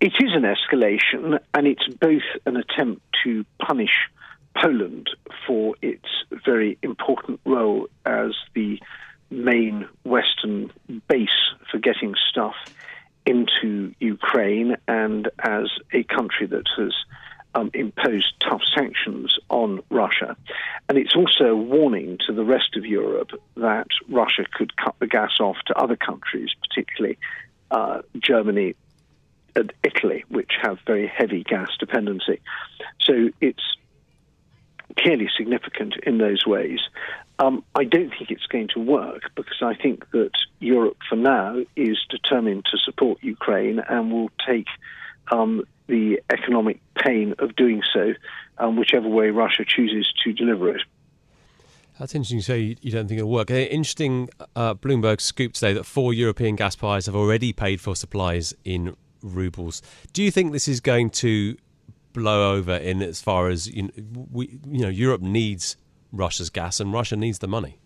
It 0.00 0.12
is 0.20 0.30
an 0.32 0.42
escalation, 0.42 1.38
and 1.54 1.66
it's 1.66 1.86
both 2.00 2.22
an 2.46 2.56
attempt 2.56 3.02
to 3.24 3.44
punish 3.58 4.08
Poland 4.56 5.10
for 5.46 5.74
its 5.82 6.08
very 6.44 6.78
important 6.82 7.40
role 7.44 7.88
as 8.04 8.32
the 8.54 8.78
main 9.30 9.86
Western 10.04 10.70
base 11.08 11.28
for 11.70 11.78
getting 11.78 12.14
stuff 12.30 12.54
into 13.26 13.94
Ukraine 14.00 14.76
and 14.86 15.28
as 15.40 15.66
a 15.92 16.02
country 16.04 16.46
that 16.46 16.64
has 16.76 16.94
um, 17.54 17.70
imposed 17.74 18.32
tough 18.40 18.62
sanctions 18.74 19.36
on 19.48 19.80
Russia. 19.90 20.36
And 20.88 20.98
it's 20.98 21.16
also 21.16 21.44
a 21.44 21.56
warning 21.56 22.18
to 22.26 22.32
the 22.32 22.44
rest 22.44 22.76
of 22.76 22.84
Europe 22.84 23.30
that 23.56 23.88
Russia 24.08 24.44
could 24.52 24.76
cut 24.76 24.94
the 24.98 25.06
gas 25.06 25.40
off 25.40 25.56
to 25.66 25.76
other 25.76 25.96
countries, 25.96 26.50
particularly 26.60 27.18
uh, 27.70 28.02
Germany 28.18 28.74
and 29.56 29.72
Italy, 29.82 30.24
which 30.28 30.52
have 30.62 30.78
very 30.86 31.06
heavy 31.06 31.42
gas 31.42 31.70
dependency. 31.78 32.40
So 33.00 33.30
it's 33.40 33.76
clearly 34.98 35.28
significant 35.36 35.94
in 36.04 36.18
those 36.18 36.46
ways. 36.46 36.80
Um, 37.38 37.62
I 37.74 37.84
don't 37.84 38.10
think 38.10 38.30
it's 38.30 38.46
going 38.46 38.68
to 38.74 38.80
work 38.80 39.30
because 39.36 39.62
I 39.62 39.74
think 39.74 40.10
that 40.10 40.32
Europe, 40.58 40.96
for 41.08 41.16
now, 41.16 41.56
is 41.76 41.98
determined 42.10 42.64
to 42.70 42.78
support 42.78 43.18
Ukraine 43.22 43.78
and 43.78 44.12
will 44.12 44.30
take 44.46 44.66
um, 45.30 45.64
the 45.88 46.20
economic 46.30 46.80
pain 46.94 47.34
of 47.38 47.56
doing 47.56 47.82
so, 47.92 48.14
um, 48.58 48.76
whichever 48.76 49.08
way 49.08 49.30
Russia 49.30 49.64
chooses 49.66 50.12
to 50.24 50.32
deliver 50.32 50.76
it. 50.76 50.82
That's 51.98 52.14
interesting 52.14 52.38
you 52.38 52.42
say 52.42 52.76
you 52.80 52.92
don't 52.92 53.08
think 53.08 53.18
it'll 53.18 53.30
work. 53.30 53.50
Interesting, 53.50 54.30
uh, 54.54 54.74
Bloomberg 54.74 55.20
scoop 55.20 55.52
today 55.54 55.72
that 55.72 55.84
four 55.84 56.14
European 56.14 56.54
gas 56.54 56.76
buyers 56.76 57.06
have 57.06 57.16
already 57.16 57.52
paid 57.52 57.80
for 57.80 57.96
supplies 57.96 58.54
in 58.64 58.96
rubles. 59.20 59.82
Do 60.12 60.22
you 60.22 60.30
think 60.30 60.52
this 60.52 60.68
is 60.68 60.80
going 60.80 61.10
to 61.10 61.56
blow 62.12 62.54
over 62.54 62.76
in 62.76 63.02
as 63.02 63.20
far 63.20 63.48
as 63.48 63.68
you 63.68 63.82
know, 63.82 63.90
we, 64.30 64.58
you 64.70 64.82
know 64.82 64.88
Europe 64.88 65.22
needs 65.22 65.76
Russia's 66.12 66.50
gas 66.50 66.78
and 66.78 66.92
Russia 66.92 67.16
needs 67.16 67.40
the 67.40 67.48
money? 67.48 67.78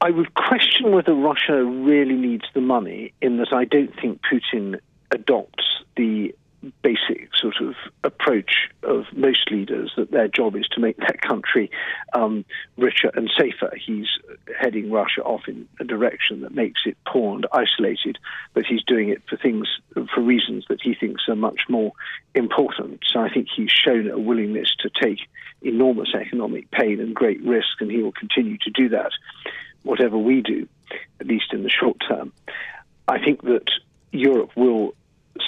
I 0.00 0.10
would 0.10 0.34
question 0.34 0.90
whether 0.90 1.14
Russia 1.14 1.64
really 1.64 2.16
needs 2.16 2.44
the 2.54 2.60
money, 2.60 3.12
in 3.22 3.38
that 3.38 3.52
I 3.52 3.64
don't 3.64 3.94
think 4.00 4.20
Putin 4.22 4.80
adopts 5.12 5.64
the 5.96 6.34
basic 6.82 7.34
sort 7.34 7.56
of 7.60 7.74
approach 8.04 8.68
of 8.84 9.04
most 9.12 9.50
leaders 9.50 9.92
that 9.96 10.10
their 10.10 10.28
job 10.28 10.54
is 10.54 10.66
to 10.68 10.80
make 10.80 10.96
their 10.96 11.16
country 11.20 11.70
um, 12.12 12.44
richer 12.76 13.10
and 13.14 13.30
safer. 13.36 13.72
He's 13.76 14.06
heading 14.60 14.90
Russia 14.90 15.22
off 15.22 15.48
in 15.48 15.68
a 15.80 15.84
direction 15.84 16.42
that 16.42 16.54
makes 16.54 16.82
it 16.86 16.96
poor 17.06 17.34
and 17.34 17.46
isolated, 17.52 18.18
but 18.54 18.64
he's 18.64 18.84
doing 18.84 19.08
it 19.08 19.22
for 19.28 19.36
things, 19.36 19.68
for 20.14 20.20
reasons 20.20 20.64
that 20.68 20.80
he 20.80 20.94
thinks 20.94 21.28
are 21.28 21.36
much 21.36 21.62
more 21.68 21.92
important. 22.34 23.00
So 23.06 23.20
I 23.20 23.28
think 23.28 23.48
he's 23.54 23.72
shown 23.72 24.08
a 24.08 24.18
willingness 24.18 24.72
to 24.80 24.90
take 24.90 25.18
enormous 25.62 26.14
economic 26.14 26.70
pain 26.70 27.00
and 27.00 27.14
great 27.14 27.42
risk, 27.42 27.80
and 27.80 27.90
he 27.90 28.02
will 28.02 28.12
continue 28.12 28.58
to 28.58 28.70
do 28.70 28.88
that, 28.90 29.10
whatever 29.82 30.16
we 30.16 30.42
do, 30.42 30.68
at 31.20 31.26
least 31.26 31.52
in 31.52 31.64
the 31.64 31.70
short 31.70 31.96
term. 32.08 32.32
I 33.08 33.18
think 33.18 33.42
that 33.42 33.68
Europe 34.12 34.50
will 34.56 34.94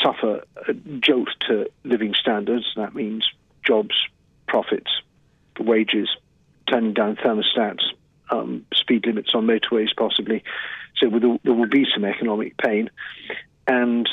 suffer 0.02 0.44
a 0.68 0.74
jolt 1.00 1.28
to 1.48 1.70
living 1.84 2.14
standards. 2.14 2.66
That 2.76 2.94
means 2.94 3.26
jobs, 3.66 3.94
profits, 4.46 4.90
wages, 5.58 6.08
turning 6.70 6.94
down 6.94 7.16
thermostats, 7.16 7.82
um, 8.30 8.64
speed 8.74 9.06
limits 9.06 9.30
on 9.34 9.46
motorways, 9.46 9.94
possibly. 9.96 10.42
So 10.96 11.10
there 11.10 11.54
will 11.54 11.68
be 11.68 11.86
some 11.92 12.04
economic 12.04 12.56
pain, 12.56 12.90
and 13.66 14.08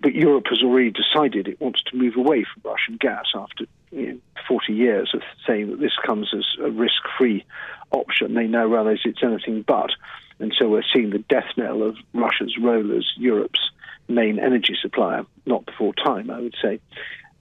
but 0.00 0.14
Europe 0.14 0.46
has 0.50 0.60
already 0.62 0.90
decided 0.90 1.46
it 1.46 1.60
wants 1.60 1.82
to 1.84 1.96
move 1.96 2.16
away 2.16 2.44
from 2.44 2.70
Russian 2.70 2.96
gas 2.96 3.26
after 3.34 3.64
you 3.92 4.12
know, 4.14 4.18
40 4.48 4.72
years 4.72 5.12
of 5.14 5.22
saying 5.46 5.70
that 5.70 5.80
this 5.80 5.94
comes 6.04 6.32
as 6.34 6.44
a 6.60 6.70
risk-free 6.70 7.44
option. 7.92 8.34
They 8.34 8.48
now 8.48 8.66
realise 8.66 9.00
it's 9.04 9.22
anything 9.22 9.62
but, 9.62 9.90
and 10.40 10.52
so 10.58 10.68
we're 10.68 10.82
seeing 10.92 11.10
the 11.10 11.18
death 11.18 11.48
knell 11.56 11.82
of 11.82 11.96
Russia's 12.12 12.56
role 12.60 12.96
as 12.96 13.04
Europe's 13.16 13.67
main 14.08 14.38
energy 14.38 14.76
supplier, 14.80 15.24
not 15.46 15.66
before 15.66 15.94
time, 15.94 16.30
I 16.30 16.40
would 16.40 16.56
say. 16.60 16.80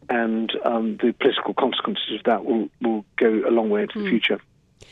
And 0.09 0.51
um, 0.63 0.97
the 1.01 1.13
political 1.13 1.53
consequences 1.53 2.15
of 2.17 2.23
that 2.25 2.45
will, 2.45 2.69
will 2.81 3.05
go 3.17 3.43
a 3.47 3.51
long 3.51 3.69
way 3.69 3.81
into 3.81 3.99
mm. 3.99 4.03
the 4.03 4.09
hmm. 4.09 4.09
future. 4.09 4.39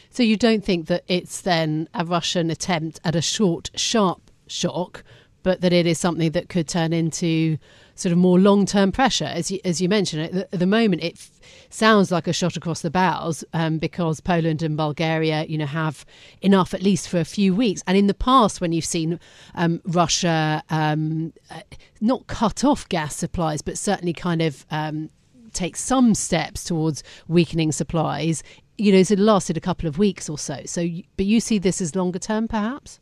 So 0.10 0.24
you 0.24 0.38
don't 0.38 0.64
think 0.64 0.88
that 0.88 1.04
it's 1.08 1.42
then 1.42 1.88
a 1.94 2.06
Russian 2.06 2.50
attempt 2.50 3.00
at 3.04 3.16
a 3.16 3.22
short, 3.22 3.70
sharp 3.76 4.32
shock, 4.48 5.04
but 5.44 5.62
that 5.62 5.74
it 5.74 5.86
is 5.86 6.00
something 6.00 6.32
that 6.32 6.50
could 6.50 6.68
turn 6.68 6.92
into 6.92 7.58
sort 7.96 8.12
of 8.12 8.18
more 8.18 8.40
long 8.40 8.66
term 8.66 8.92
pressure. 8.92 9.26
As 9.26 9.50
you, 9.50 9.60
as 9.66 9.82
you 9.82 9.90
mentioned, 9.90 10.24
at 10.24 10.32
the, 10.32 10.54
at 10.54 10.60
the 10.60 10.68
moment 10.68 11.04
it 11.04 11.14
f- 11.14 11.32
sounds 11.70 12.12
like 12.12 12.28
a 12.28 12.34
shot 12.34 12.56
across 12.56 12.82
the 12.82 12.92
bows 12.92 13.44
um, 13.54 13.78
because 13.78 14.20
Poland 14.20 14.62
and 14.62 14.78
Bulgaria, 14.78 15.46
you 15.46 15.58
know, 15.58 15.66
have 15.66 16.06
enough 16.42 16.74
at 16.74 16.84
least 16.84 17.10
for 17.10 17.20
a 17.20 17.26
few 17.26 17.56
weeks. 17.56 17.82
And 17.88 17.98
in 17.98 18.08
the 18.08 18.14
past, 18.14 18.62
when 18.62 18.74
you've 18.74 18.86
seen 18.86 19.20
um, 19.56 19.82
Russia 19.86 20.62
um, 20.70 21.34
uh, 21.50 21.62
not 22.02 22.28
cut 22.28 22.64
off 22.64 22.88
gas 22.90 23.16
supplies, 23.16 23.62
but 23.62 23.78
certainly 23.78 24.14
kind 24.14 24.42
of 24.42 24.66
um, 24.72 25.10
take 25.54 25.76
some 25.76 26.14
steps 26.14 26.64
towards 26.64 27.04
weakening 27.28 27.72
supplies, 27.72 28.44
you 28.78 28.92
know, 28.92 29.00
it 29.00 29.20
lasted 29.20 29.56
a 29.56 29.62
couple 29.62 29.88
of 29.88 29.98
weeks 29.98 30.30
or 30.30 30.38
so. 30.38 30.62
So, 30.66 30.86
but 31.16 31.26
you 31.26 31.40
see 31.40 31.60
this 31.60 31.80
as 31.80 31.96
longer 31.96 32.20
term, 32.20 32.48
perhaps. 32.48 33.00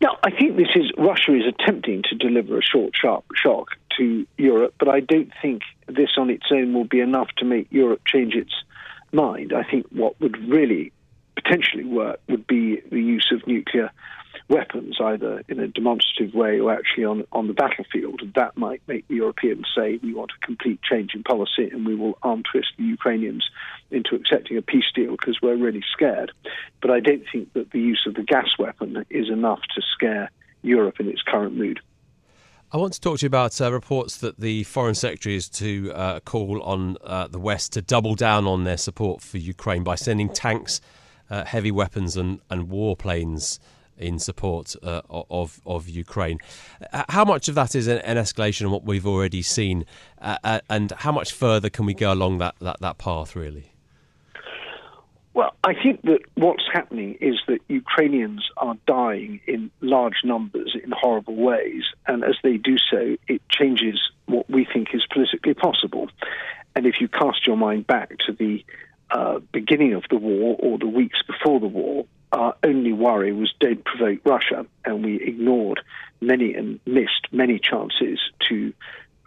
No, 0.00 0.16
I 0.24 0.30
think 0.30 0.56
this 0.56 0.70
is 0.74 0.90
Russia 0.96 1.34
is 1.34 1.46
attempting 1.46 2.02
to 2.08 2.16
deliver 2.16 2.58
a 2.58 2.62
short, 2.62 2.92
sharp 2.94 3.24
shock 3.36 3.68
to 3.98 4.26
Europe, 4.36 4.74
but 4.78 4.88
I 4.88 5.00
don't 5.00 5.32
think 5.40 5.62
this 5.86 6.10
on 6.16 6.30
its 6.30 6.46
own 6.50 6.74
will 6.74 6.84
be 6.84 7.00
enough 7.00 7.28
to 7.38 7.44
make 7.44 7.68
Europe 7.70 8.02
change 8.06 8.34
its 8.34 8.52
mind. 9.12 9.52
I 9.52 9.62
think 9.68 9.86
what 9.90 10.20
would 10.20 10.36
really 10.48 10.92
potentially 11.34 11.84
work 11.84 12.20
would 12.28 12.46
be 12.46 12.80
the 12.90 13.00
use 13.00 13.32
of 13.32 13.46
nuclear 13.46 13.90
weapons, 14.48 14.98
either 15.00 15.42
in 15.48 15.58
a 15.60 15.68
demonstrative 15.68 16.34
way 16.34 16.60
or 16.60 16.72
actually 16.72 17.04
on, 17.04 17.24
on 17.32 17.46
the 17.46 17.52
battlefield. 17.52 18.22
That 18.34 18.56
might 18.56 18.82
make 18.86 19.06
the 19.08 19.16
Europeans 19.16 19.66
say, 19.76 19.98
we 20.02 20.14
want 20.14 20.32
a 20.32 20.46
complete 20.46 20.80
change 20.82 21.14
in 21.14 21.22
policy 21.22 21.68
and 21.70 21.86
we 21.86 21.94
will 21.94 22.18
arm 22.22 22.42
twist 22.50 22.68
the 22.76 22.84
Ukrainians 22.84 23.48
into 23.90 24.14
accepting 24.14 24.56
a 24.56 24.62
peace 24.62 24.90
deal 24.94 25.12
because 25.12 25.40
we're 25.42 25.56
really 25.56 25.82
scared. 25.92 26.32
But 26.80 26.90
I 26.90 27.00
don't 27.00 27.24
think 27.30 27.52
that 27.54 27.70
the 27.70 27.80
use 27.80 28.04
of 28.06 28.14
the 28.14 28.22
gas 28.22 28.48
weapon 28.58 29.04
is 29.10 29.28
enough 29.28 29.60
to 29.74 29.82
scare 29.94 30.30
Europe 30.62 31.00
in 31.00 31.08
its 31.08 31.22
current 31.22 31.56
mood. 31.56 31.80
I 32.74 32.78
want 32.78 32.94
to 32.94 33.00
talk 33.02 33.18
to 33.18 33.24
you 33.24 33.26
about 33.26 33.60
uh, 33.60 33.70
reports 33.70 34.16
that 34.16 34.40
the 34.40 34.64
Foreign 34.64 34.94
Secretary 34.94 35.36
is 35.36 35.46
to 35.50 35.92
uh, 35.94 36.20
call 36.20 36.62
on 36.62 36.96
uh, 37.04 37.26
the 37.26 37.38
West 37.38 37.74
to 37.74 37.82
double 37.82 38.14
down 38.14 38.46
on 38.46 38.64
their 38.64 38.78
support 38.78 39.20
for 39.20 39.36
Ukraine 39.36 39.84
by 39.84 39.94
sending 39.94 40.30
tanks, 40.30 40.80
uh, 41.28 41.44
heavy 41.44 41.70
weapons, 41.70 42.16
and, 42.16 42.40
and 42.48 42.70
warplanes 42.70 43.58
in 43.98 44.18
support 44.18 44.74
uh, 44.82 45.02
of 45.10 45.60
of 45.66 45.86
Ukraine. 45.86 46.38
Uh, 46.94 47.04
how 47.10 47.26
much 47.26 47.46
of 47.50 47.54
that 47.56 47.74
is 47.74 47.88
an, 47.88 47.98
an 47.98 48.16
escalation 48.16 48.64
of 48.64 48.70
what 48.70 48.84
we've 48.84 49.06
already 49.06 49.42
seen, 49.42 49.84
and 50.18 50.92
how 50.92 51.12
much 51.12 51.30
further 51.30 51.68
can 51.68 51.84
we 51.84 51.92
go 51.92 52.10
along 52.10 52.38
that, 52.38 52.54
that, 52.62 52.80
that 52.80 52.96
path, 52.96 53.36
really? 53.36 53.71
Well, 55.34 55.54
I 55.64 55.72
think 55.74 56.02
that 56.02 56.20
what's 56.34 56.64
happening 56.70 57.16
is 57.20 57.36
that 57.48 57.60
Ukrainians 57.68 58.50
are 58.58 58.76
dying 58.86 59.40
in 59.46 59.70
large 59.80 60.20
numbers 60.24 60.76
in 60.82 60.92
horrible 60.92 61.36
ways, 61.36 61.84
and 62.06 62.22
as 62.22 62.36
they 62.42 62.58
do 62.58 62.76
so, 62.90 63.16
it 63.28 63.40
changes 63.48 63.98
what 64.26 64.48
we 64.50 64.66
think 64.70 64.88
is 64.94 65.06
politically 65.10 65.54
possible. 65.54 66.08
And 66.76 66.86
if 66.86 67.00
you 67.00 67.08
cast 67.08 67.46
your 67.46 67.56
mind 67.56 67.86
back 67.86 68.10
to 68.26 68.32
the 68.32 68.62
uh, 69.10 69.40
beginning 69.52 69.94
of 69.94 70.04
the 70.10 70.16
war 70.16 70.56
or 70.58 70.78
the 70.78 70.86
weeks 70.86 71.18
before 71.26 71.60
the 71.60 71.66
war, 71.66 72.04
our 72.32 72.54
only 72.62 72.92
worry 72.92 73.32
was 73.32 73.52
don't 73.60 73.84
provoke 73.84 74.20
Russia, 74.24 74.66
and 74.84 75.04
we 75.04 75.16
ignored 75.16 75.80
many 76.20 76.54
and 76.54 76.80
missed 76.86 77.26
many 77.30 77.58
chances 77.58 78.18
to 78.48 78.72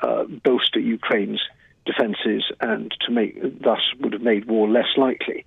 uh, 0.01 0.23
bolster 0.23 0.79
Ukraine's 0.79 1.41
defences 1.85 2.51
and 2.59 2.93
to 3.05 3.11
make 3.11 3.61
thus 3.61 3.81
would 3.99 4.13
have 4.13 4.21
made 4.21 4.45
war 4.45 4.67
less 4.67 4.97
likely. 4.97 5.45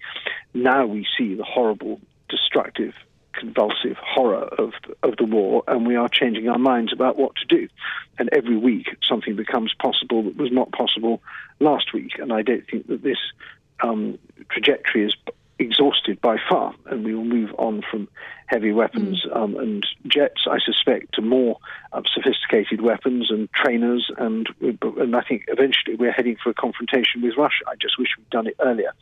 Now 0.55 0.87
we 0.87 1.07
see 1.17 1.35
the 1.35 1.45
horrible, 1.45 2.01
destructive, 2.29 2.95
convulsive 3.33 3.97
horror 3.97 4.45
of 4.59 4.73
of 5.03 5.17
the 5.17 5.25
war, 5.25 5.63
and 5.69 5.87
we 5.87 5.97
are 5.97 6.09
changing 6.09 6.49
our 6.49 6.59
minds 6.59 6.93
about 6.93 7.19
what 7.19 7.37
to 7.37 7.47
do. 7.47 7.69
And 8.19 8.29
every 8.33 8.57
week, 8.57 8.89
something 9.03 9.37
becomes 9.37 9.73
possible 9.75 10.23
that 10.25 10.37
was 10.37 10.51
not 10.51 10.73
possible 10.73 11.23
last 11.61 11.93
week. 11.93 12.19
And 12.19 12.33
I 12.33 12.43
don't 12.43 12.67
think 12.69 12.89
that 12.89 13.03
this 13.03 13.19
um, 13.81 14.19
trajectory 14.51 15.05
is 15.05 15.15
exhausted 15.59 16.21
by 16.21 16.37
far, 16.49 16.75
and 16.87 17.05
we 17.05 17.15
will 17.15 17.25
move 17.25 17.51
on 17.59 17.83
from 17.91 18.09
heavy 18.47 18.73
weapons 18.73 19.25
mm. 19.27 19.37
um, 19.37 19.57
and 19.57 19.87
jets, 20.07 20.47
I 20.51 20.59
suspect, 20.65 21.15
to 21.15 21.23
more 21.23 21.59
um, 21.93 22.05
sophisticated 22.13 22.81
weapons 22.81 23.31
and 23.31 23.49
trainers, 23.53 24.11
and 24.19 24.49
and 24.61 25.17
I 25.17 25.23
think 25.23 25.45
eventually 25.49 25.97
we're 25.97 26.13
heading 26.13 26.37
for 26.43 26.51
a 26.51 26.55
confrontation 26.55 27.23
with 27.23 27.37
Russia. 27.37 27.65
I 27.67 27.75
just 27.81 27.99
wish 27.99 28.09
we'd 28.17 28.31
done 28.31 28.47
it 28.47 28.57
earlier. 28.61 28.93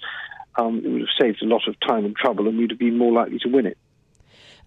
Um, 0.57 0.83
it 0.85 0.89
would 0.89 1.01
have 1.03 1.09
saved 1.21 1.43
a 1.43 1.47
lot 1.47 1.69
of 1.69 1.79
time 1.81 2.05
and 2.05 2.17
trouble, 2.17 2.49
and 2.49 2.59
we'd 2.59 2.71
have 2.71 2.79
been 2.79 2.97
more 2.97 3.13
likely 3.13 3.39
to 3.41 3.49
win 3.49 3.67
it. 3.67 3.79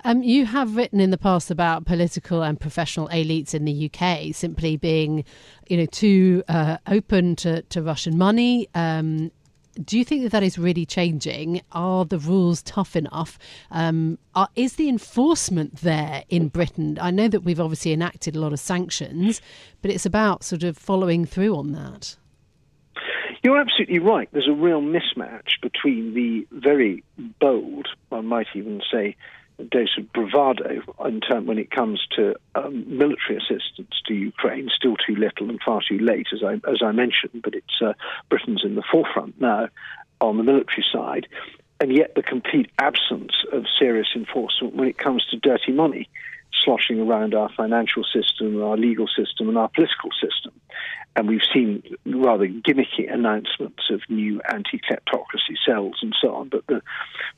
Um, 0.05 0.23
you 0.23 0.45
have 0.45 0.77
written 0.77 1.01
in 1.01 1.09
the 1.09 1.17
past 1.17 1.51
about 1.51 1.85
political 1.85 2.41
and 2.41 2.59
professional 2.59 3.09
elites 3.09 3.53
in 3.53 3.65
the 3.65 3.91
UK 3.91 4.33
simply 4.33 4.77
being, 4.77 5.25
you 5.67 5.75
know, 5.75 5.85
too 5.85 6.41
uh, 6.47 6.77
open 6.87 7.35
to, 7.37 7.63
to 7.63 7.81
Russian 7.81 8.17
money, 8.17 8.69
um, 8.75 9.31
do 9.83 9.97
you 9.97 10.03
think 10.03 10.23
that 10.23 10.31
that 10.31 10.43
is 10.43 10.57
really 10.57 10.85
changing? 10.85 11.61
Are 11.71 12.05
the 12.05 12.19
rules 12.19 12.61
tough 12.61 12.95
enough? 12.95 13.39
Um, 13.71 14.17
are, 14.35 14.49
is 14.55 14.75
the 14.75 14.89
enforcement 14.89 15.77
there 15.77 16.23
in 16.29 16.49
Britain? 16.49 16.97
I 17.01 17.11
know 17.11 17.27
that 17.27 17.41
we've 17.41 17.59
obviously 17.59 17.93
enacted 17.93 18.35
a 18.35 18.39
lot 18.39 18.53
of 18.53 18.59
sanctions, 18.59 19.41
but 19.81 19.91
it's 19.91 20.05
about 20.05 20.43
sort 20.43 20.63
of 20.63 20.77
following 20.77 21.25
through 21.25 21.55
on 21.55 21.71
that. 21.73 22.17
You're 23.43 23.59
absolutely 23.59 23.99
right. 23.99 24.27
There's 24.33 24.49
a 24.49 24.53
real 24.53 24.81
mismatch 24.81 25.61
between 25.61 26.13
the 26.13 26.45
very 26.51 27.03
bold, 27.39 27.87
I 28.11 28.19
might 28.19 28.47
even 28.53 28.81
say, 28.91 29.15
dose 29.65 29.97
of 29.97 30.11
bravado 30.13 30.81
in 31.05 31.21
term 31.21 31.45
when 31.45 31.57
it 31.57 31.71
comes 31.71 32.05
to 32.15 32.35
um, 32.55 32.85
military 32.97 33.37
assistance 33.37 34.01
to 34.07 34.13
Ukraine. 34.13 34.69
Still 34.75 34.95
too 34.95 35.15
little 35.15 35.49
and 35.49 35.59
far 35.65 35.81
too 35.87 35.99
late, 35.99 36.27
as 36.33 36.43
I 36.43 36.53
as 36.69 36.81
I 36.83 36.91
mentioned. 36.91 37.41
But 37.43 37.55
it's 37.55 37.81
uh, 37.81 37.93
Britain's 38.29 38.63
in 38.63 38.75
the 38.75 38.83
forefront 38.91 39.39
now 39.39 39.69
on 40.21 40.37
the 40.37 40.43
military 40.43 40.85
side, 40.91 41.27
and 41.79 41.95
yet 41.95 42.15
the 42.15 42.23
complete 42.23 42.69
absence 42.77 43.31
of 43.51 43.65
serious 43.79 44.09
enforcement 44.15 44.75
when 44.75 44.87
it 44.87 44.97
comes 44.97 45.25
to 45.31 45.37
dirty 45.37 45.71
money 45.71 46.09
sloshing 46.63 46.99
around 46.99 47.33
our 47.33 47.49
financial 47.49 48.03
system, 48.03 48.61
our 48.61 48.77
legal 48.77 49.07
system, 49.07 49.49
and 49.49 49.57
our 49.57 49.69
political 49.69 50.09
system. 50.11 50.53
And 51.15 51.27
we've 51.27 51.41
seen 51.53 51.83
rather 52.05 52.47
gimmicky 52.47 53.11
announcements 53.11 53.89
of 53.89 54.01
new 54.09 54.41
anti 54.41 54.79
kleptocracy 54.79 55.57
cells 55.65 55.97
and 56.01 56.15
so 56.21 56.35
on. 56.35 56.49
But 56.49 56.67
the 56.67 56.81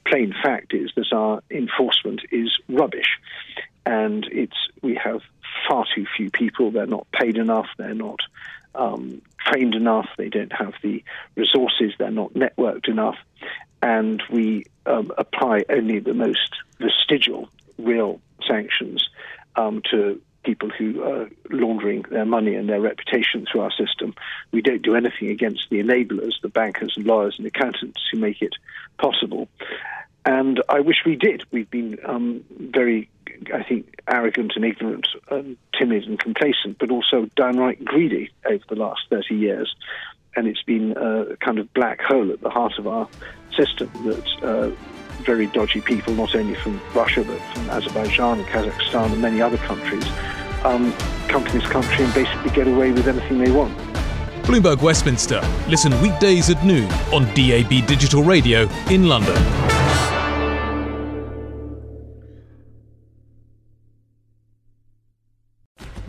plain 0.06 0.34
fact 0.44 0.74
is 0.74 0.92
that 0.96 1.12
our 1.12 1.42
enforcement 1.50 2.22
is 2.32 2.52
rubbish. 2.70 3.20
And 3.86 4.28
it's 4.32 4.58
we 4.82 5.00
have 5.04 5.22
far 5.68 5.86
too 5.96 6.06
few 6.16 6.30
people. 6.30 6.72
They're 6.72 6.86
not 6.86 7.08
paid 7.12 7.38
enough. 7.38 7.68
They're 7.78 7.94
not 7.94 8.20
um, 8.76 9.22
trained 9.40 9.76
enough. 9.76 10.08
They 10.18 10.30
don't 10.30 10.54
have 10.54 10.74
the 10.84 11.04
resources. 11.36 11.94
They're 11.98 12.12
not 12.12 12.34
networked 12.34 12.88
enough. 12.88 13.18
And 13.82 14.22
we 14.30 14.66
um, 14.86 15.12
apply 15.18 15.64
only 15.70 16.00
the 16.00 16.14
most 16.14 16.56
vestigial, 16.80 17.50
real 17.78 18.22
sanctions 18.48 19.10
um, 19.56 19.82
to 19.92 20.22
people 20.44 20.70
who 20.70 21.04
are 21.04 21.30
laundering 21.50 22.04
their 22.10 22.26
money 22.26 22.56
and 22.56 22.68
their 22.68 22.82
reputation 22.82 23.46
through 23.50 23.62
our 23.62 23.72
system. 23.72 24.16
We 24.52 24.62
don't 24.62 24.82
do 24.82 24.96
anything 24.96 25.30
against 25.30 25.70
the 25.70 25.82
enablers, 25.82 26.42
the 26.42 26.50
bankers 26.50 26.94
and 26.96 27.06
lawyers 27.06 27.36
and 27.38 27.46
accountants 27.46 28.02
who 28.12 28.20
make 28.20 28.42
it 28.42 28.54
possible. 28.98 29.48
And 30.26 30.62
I 30.70 30.80
wish 30.80 30.98
we 31.06 31.16
did. 31.16 31.44
We've 31.52 31.70
been 31.70 32.00
um, 32.06 32.44
very, 32.60 33.10
I 33.54 33.64
think, 33.64 34.02
arrogant 34.08 34.54
and 34.56 34.66
ignorant 34.66 35.08
and 35.30 35.58
timid 35.78 36.04
and 36.04 36.20
complacent, 36.20 36.78
but 36.80 36.92
also 36.92 37.28
downright 37.36 37.84
greedy 37.84 38.32
over 38.46 38.64
the 38.68 38.76
last 38.76 39.02
30 39.10 39.36
years. 39.36 39.76
And 40.36 40.48
it's 40.48 40.64
been 40.64 40.94
a 40.96 41.36
kind 41.38 41.60
of 41.60 41.74
black 41.74 42.02
hole 42.02 42.32
at 42.32 42.42
the 42.42 42.50
heart 42.50 42.74
of 42.78 42.88
our 42.88 43.08
system 43.56 43.92
that 44.06 44.44
uh, 44.44 44.72
very 45.22 45.48
dodgy 45.48 45.82
people, 45.82 46.14
not 46.14 46.36
only 46.36 46.56
from 46.56 46.80
Russia, 46.94 47.24
but 47.24 47.40
from 47.54 47.70
Azerbaijan 47.70 48.40
and 48.40 48.48
Kazakhstan 48.48 49.12
and 49.14 49.22
many 49.22 49.42
other 49.42 49.58
countries, 49.58 50.06
um, 50.64 50.94
come 51.28 51.44
to 51.46 51.52
this 51.52 51.68
country 51.68 52.06
and 52.06 52.14
basically 52.14 52.52
get 52.52 52.68
away 52.68 52.92
with 52.92 53.08
anything 53.08 53.40
they 53.40 53.52
want. 53.52 53.76
Bloomberg 54.44 54.82
Westminster. 54.82 55.42
Listen 55.68 56.00
weekdays 56.02 56.50
at 56.50 56.64
noon 56.66 56.92
on 57.14 57.26
DAB 57.36 57.88
Digital 57.88 58.24
Radio 58.24 58.68
in 58.90 59.08
London. 59.08 59.38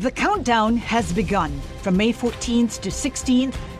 The 0.03 0.11
countdown 0.11 0.77
has 0.79 1.13
begun. 1.13 1.61
From 1.83 1.97
May 1.97 2.13
14th 2.13 2.81
to 2.81 2.89
16th, 2.89 3.55